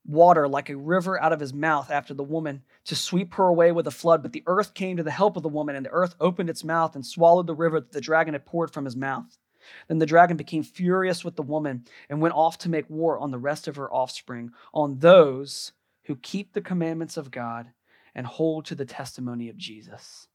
[0.05, 3.71] water like a river out of his mouth after the woman to sweep her away
[3.71, 4.25] with a flood.
[4.25, 6.65] But the earth came to the help of the woman, and the earth opened its
[6.65, 9.39] mouth and swallowed the river that the dragon had poured from his mouth.
[9.87, 13.31] Then the dragon became furious with the woman and went off to make war on
[13.31, 15.71] the rest of her offspring, on those
[16.07, 17.69] who keep the commandments of God
[18.13, 20.27] and hold to the testimony of Jesus.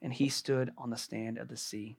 [0.00, 1.98] And he stood on the stand of the sea.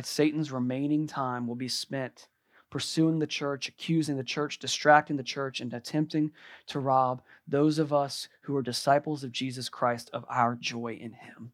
[0.00, 0.06] Right?
[0.06, 2.28] Satan's remaining time will be spent
[2.70, 6.30] pursuing the church, accusing the church, distracting the church, and attempting
[6.68, 11.12] to rob those of us who are disciples of Jesus Christ of our joy in
[11.12, 11.52] Him.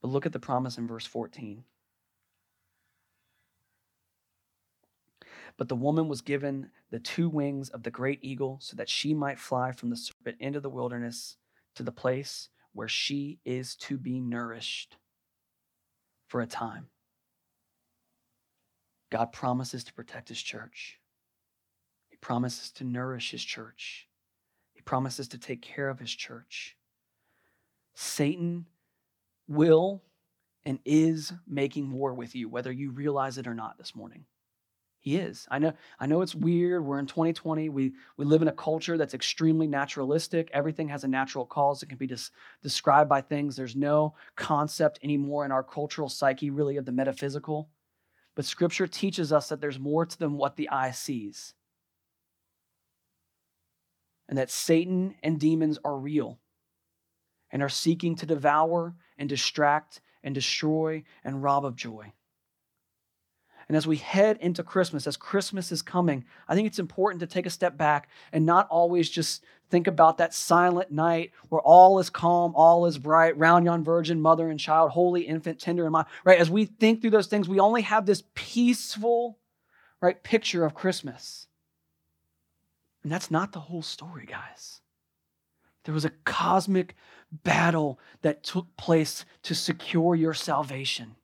[0.00, 1.62] But look at the promise in verse 14.
[5.56, 9.14] But the woman was given the two wings of the great eagle so that she
[9.14, 11.36] might fly from the serpent into the wilderness
[11.76, 14.96] to the place where she is to be nourished
[16.32, 16.86] for a time.
[19.10, 20.98] God promises to protect his church.
[22.08, 24.08] He promises to nourish his church.
[24.72, 26.78] He promises to take care of his church.
[27.92, 28.64] Satan
[29.46, 30.02] will
[30.64, 34.24] and is making war with you, whether you realize it or not this morning.
[35.02, 35.48] He is.
[35.50, 36.84] I know, I know it's weird.
[36.84, 37.68] We're in 2020.
[37.70, 40.48] We, we live in a culture that's extremely naturalistic.
[40.52, 41.82] Everything has a natural cause.
[41.82, 42.30] It can be dis-
[42.62, 43.56] described by things.
[43.56, 47.68] There's no concept anymore in our cultural psyche, really, of the metaphysical.
[48.36, 51.54] But scripture teaches us that there's more to than what the eye sees.
[54.28, 56.38] And that Satan and demons are real
[57.50, 62.12] and are seeking to devour and distract and destroy and rob of joy.
[63.72, 67.26] And as we head into Christmas, as Christmas is coming, I think it's important to
[67.26, 71.98] take a step back and not always just think about that silent night where all
[71.98, 75.92] is calm, all is bright, round yon virgin, mother and child, holy infant, tender and
[75.92, 76.04] mild.
[76.22, 76.38] Right?
[76.38, 79.38] As we think through those things, we only have this peaceful,
[80.02, 81.46] right, picture of Christmas.
[83.02, 84.82] And that's not the whole story, guys.
[85.84, 86.94] There was a cosmic
[87.32, 91.16] battle that took place to secure your salvation.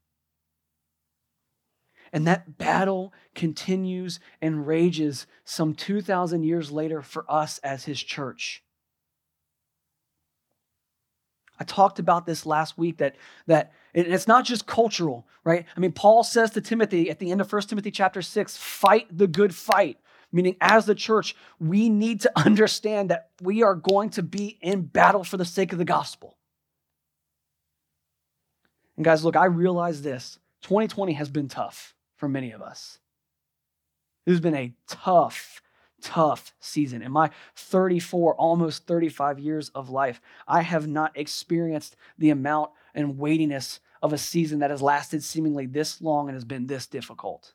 [2.13, 8.63] And that battle continues and rages some 2,000 years later for us as his church.
[11.61, 15.67] I talked about this last week that, that it's not just cultural, right?
[15.77, 19.07] I mean, Paul says to Timothy at the end of 1 Timothy chapter 6 fight
[19.17, 19.99] the good fight.
[20.31, 24.83] Meaning, as the church, we need to understand that we are going to be in
[24.83, 26.37] battle for the sake of the gospel.
[28.97, 32.99] And guys, look, I realize this 2020 has been tough for many of us.
[34.27, 35.63] This has been a tough,
[36.03, 37.01] tough season.
[37.01, 43.19] In my 34, almost 35 years of life, I have not experienced the amount and
[43.19, 47.55] weightiness of a season that has lasted seemingly this long and has been this difficult.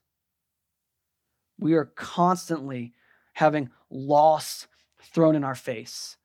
[1.60, 2.94] We are constantly
[3.34, 4.68] having loss
[5.02, 6.18] thrown in our face,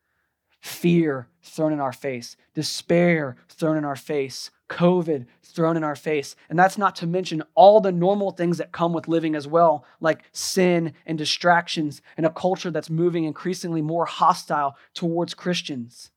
[0.61, 6.37] fear thrown in our face, despair thrown in our face, COVID thrown in our face.
[6.49, 9.85] And that's not to mention all the normal things that come with living as well,
[10.01, 16.11] like sin and distractions and a culture that's moving increasingly more hostile towards Christians.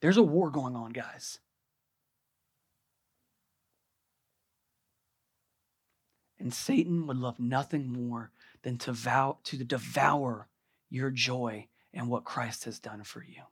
[0.00, 1.40] There's a war going on, guys.
[6.38, 8.30] And Satan would love nothing more
[8.62, 10.48] than to, vow, to devour
[10.90, 13.42] your joy and what Christ has done for you.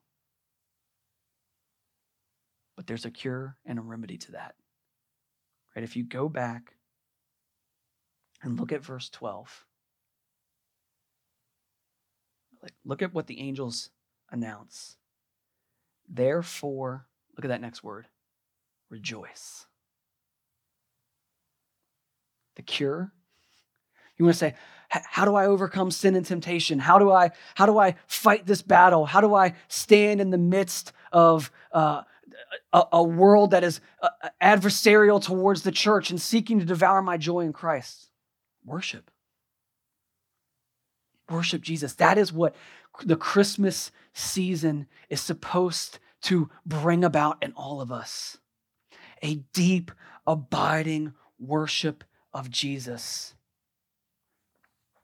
[2.76, 4.54] But there's a cure and a remedy to that.
[5.74, 5.84] Right?
[5.84, 6.74] If you go back
[8.42, 9.64] and look at verse 12,
[12.62, 13.90] like look at what the angels
[14.30, 14.96] announce.
[16.08, 17.06] Therefore,
[17.36, 18.08] look at that next word
[18.90, 19.66] rejoice.
[22.56, 23.12] The cure.
[24.16, 24.54] You want to say,
[24.88, 26.78] how do I overcome sin and temptation?
[26.78, 29.06] How do I how do I fight this battle?
[29.06, 32.02] How do I stand in the midst of uh,
[32.72, 34.08] a, a, world that is uh,
[34.42, 38.08] adversarial towards the church and seeking to devour my joy in Christ?
[38.64, 39.10] Worship.
[41.28, 41.94] Worship Jesus.
[41.94, 42.54] That is what
[43.04, 48.38] the Christmas season is supposed to bring about in all of us
[49.22, 49.90] a deep,
[50.26, 53.34] abiding worship of Jesus,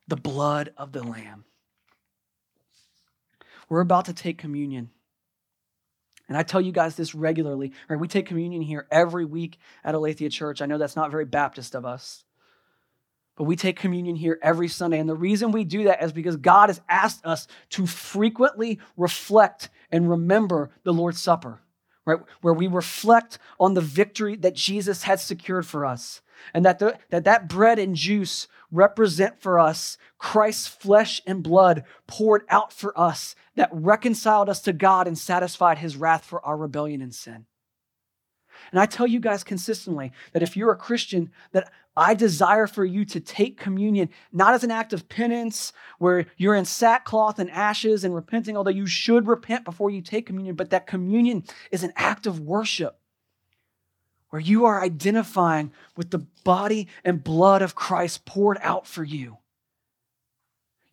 [0.07, 1.45] the blood of the Lamb.
[3.69, 4.91] We're about to take communion.
[6.31, 7.73] And I tell you guys this regularly.
[7.89, 7.99] Right?
[7.99, 10.63] We take communion here every week at Aletheia Church.
[10.63, 12.25] I know that's not very Baptist of us.
[13.37, 15.01] But we take communion here every Sunday.
[15.01, 19.71] And the reason we do that is because God has asked us to frequently reflect
[19.91, 21.61] and remember the Lord's Supper,
[22.11, 22.27] right?
[22.41, 26.21] Where we reflect on the victory that Jesus had secured for us.
[26.55, 31.85] And that, the, that that bread and juice represent for us Christ's flesh and blood
[32.07, 36.57] poured out for us that reconciled us to God and satisfied his wrath for our
[36.57, 37.47] rebellion and sin.
[38.71, 41.71] And I tell you guys consistently that if you're a Christian, that
[42.01, 46.55] I desire for you to take communion not as an act of penance where you're
[46.55, 50.71] in sackcloth and ashes and repenting, although you should repent before you take communion, but
[50.71, 52.99] that communion is an act of worship
[54.31, 59.37] where you are identifying with the body and blood of Christ poured out for you.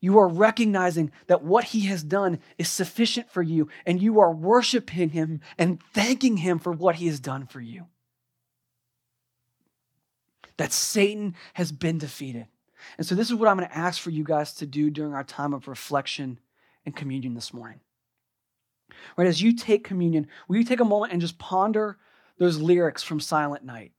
[0.02, 4.34] You are recognizing that what he has done is sufficient for you, and you are
[4.34, 7.86] worshiping him and thanking him for what he has done for you
[10.58, 12.48] that Satan has been defeated.
[12.98, 15.14] And so, this is what I'm going to ask for you guys to do during
[15.14, 16.40] our time of reflection
[16.86, 17.80] and communion this morning.
[19.18, 21.98] Right, as you take communion, will you take a moment and just ponder
[22.38, 23.92] those lyrics from Silent Night?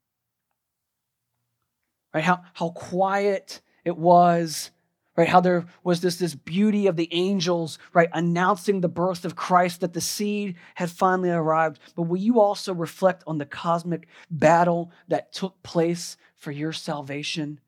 [2.14, 4.70] Right, how, how quiet it was,
[5.18, 5.28] right?
[5.28, 9.80] How there was this, this beauty of the angels, right, announcing the birth of Christ,
[9.80, 11.80] that the seed had finally arrived.
[11.96, 17.58] But will you also reflect on the cosmic battle that took place for your salvation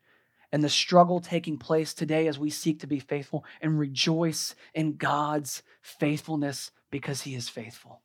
[0.53, 4.95] and the struggle taking place today as we seek to be faithful and rejoice in
[4.95, 8.01] God's faithfulness because he is faithful.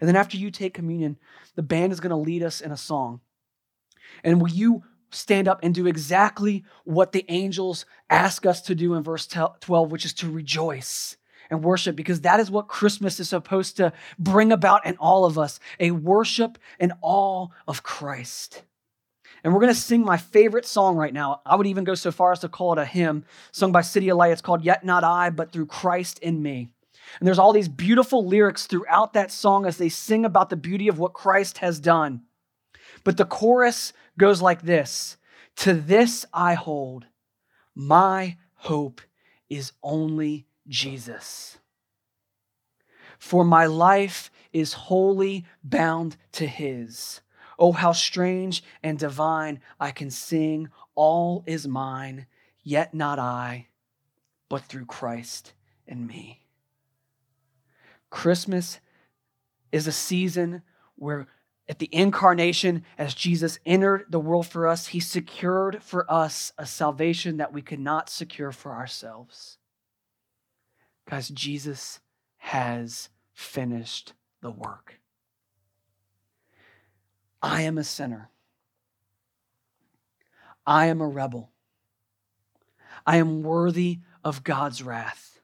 [0.00, 1.16] And then after you take communion,
[1.56, 3.20] the band is going to lead us in a song.
[4.22, 8.94] And will you stand up and do exactly what the angels ask us to do
[8.94, 11.16] in verse 12, which is to rejoice
[11.50, 15.38] and worship, because that is what Christmas is supposed to bring about in all of
[15.38, 18.62] us a worship and awe of Christ.
[19.44, 21.40] And we're going to sing my favorite song right now.
[21.46, 24.32] I would even go so far as to call it a hymn sung by CityAlight.
[24.32, 26.68] It's called Yet Not I, but Through Christ in Me.
[27.18, 30.88] And there's all these beautiful lyrics throughout that song as they sing about the beauty
[30.88, 32.22] of what Christ has done.
[33.04, 35.16] But the chorus goes like this
[35.56, 37.06] To this I hold,
[37.74, 39.00] my hope
[39.48, 41.58] is only Jesus.
[43.18, 47.20] For my life is wholly bound to his.
[47.58, 52.26] Oh, how strange and divine I can sing, all is mine,
[52.62, 53.66] yet not I,
[54.48, 55.52] but through Christ
[55.86, 56.42] in me.
[58.10, 58.78] Christmas
[59.72, 60.62] is a season
[60.94, 61.26] where
[61.68, 66.64] at the incarnation, as Jesus entered the world for us, he secured for us a
[66.64, 69.58] salvation that we could not secure for ourselves.
[71.08, 72.00] Guys, Jesus
[72.38, 75.00] has finished the work.
[77.42, 78.30] I am a sinner.
[80.66, 81.50] I am a rebel.
[83.06, 85.40] I am worthy of God's wrath.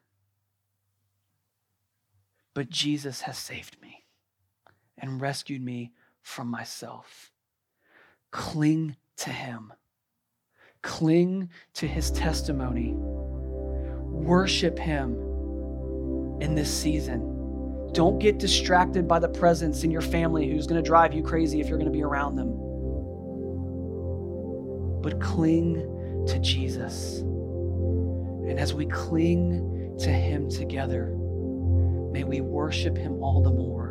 [2.54, 4.04] But Jesus has saved me
[4.98, 5.92] and rescued me
[6.24, 7.30] from myself.
[8.32, 9.72] Cling to Him,
[10.82, 12.94] cling to His testimony.
[12.96, 15.12] Worship Him
[16.40, 17.30] in this season.
[17.92, 21.60] Don't get distracted by the presence in your family who's going to drive you crazy
[21.60, 22.50] if you're going to be around them.
[25.00, 25.74] But cling
[26.26, 27.18] to Jesus.
[27.18, 31.14] And as we cling to Him together,
[32.10, 33.83] may we worship Him all the more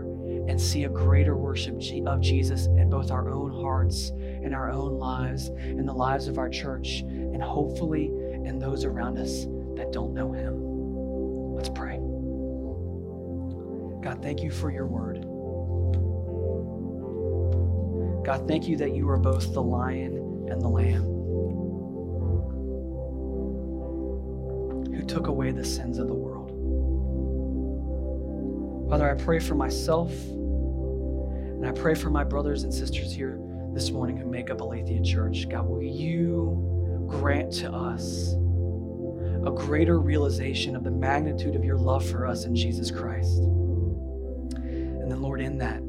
[0.48, 4.98] and see a greater worship of Jesus in both our own hearts and our own
[4.98, 8.08] lives, in the lives of our church, and hopefully
[8.46, 11.56] in those around us that don't know Him.
[11.56, 11.98] Let's pray.
[14.02, 15.22] God, thank you for your word.
[18.26, 21.04] God, thank you that you are both the lion and the lamb
[24.94, 26.33] who took away the sins of the world.
[28.90, 30.12] Father, I pray for myself
[31.64, 33.40] and I pray for my brothers and sisters here
[33.74, 35.48] this morning who make up Aletheia Church.
[35.50, 38.34] God, will you grant to us
[39.46, 43.40] a greater realization of the magnitude of your love for us in Jesus Christ?
[43.40, 45.80] And then, Lord, in that,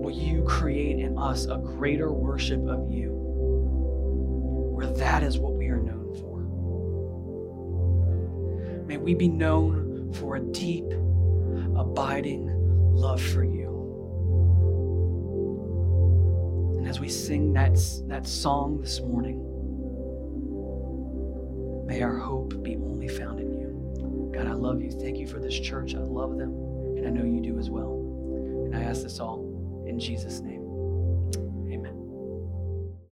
[0.00, 3.10] will you create in us a greater worship of you,
[4.74, 6.40] where that is what we are known for?
[8.86, 10.90] May we be known for a deep,
[11.76, 12.48] abiding
[12.92, 13.68] love for you.
[16.78, 19.46] And as we sing that, that song this morning,
[21.86, 24.30] may our hope be only found in you.
[24.34, 24.90] God, I love you.
[24.90, 25.94] Thank you for this church.
[25.94, 26.50] I love them,
[26.96, 27.94] and I know you do as well.
[28.64, 30.59] And I ask this all in Jesus' name.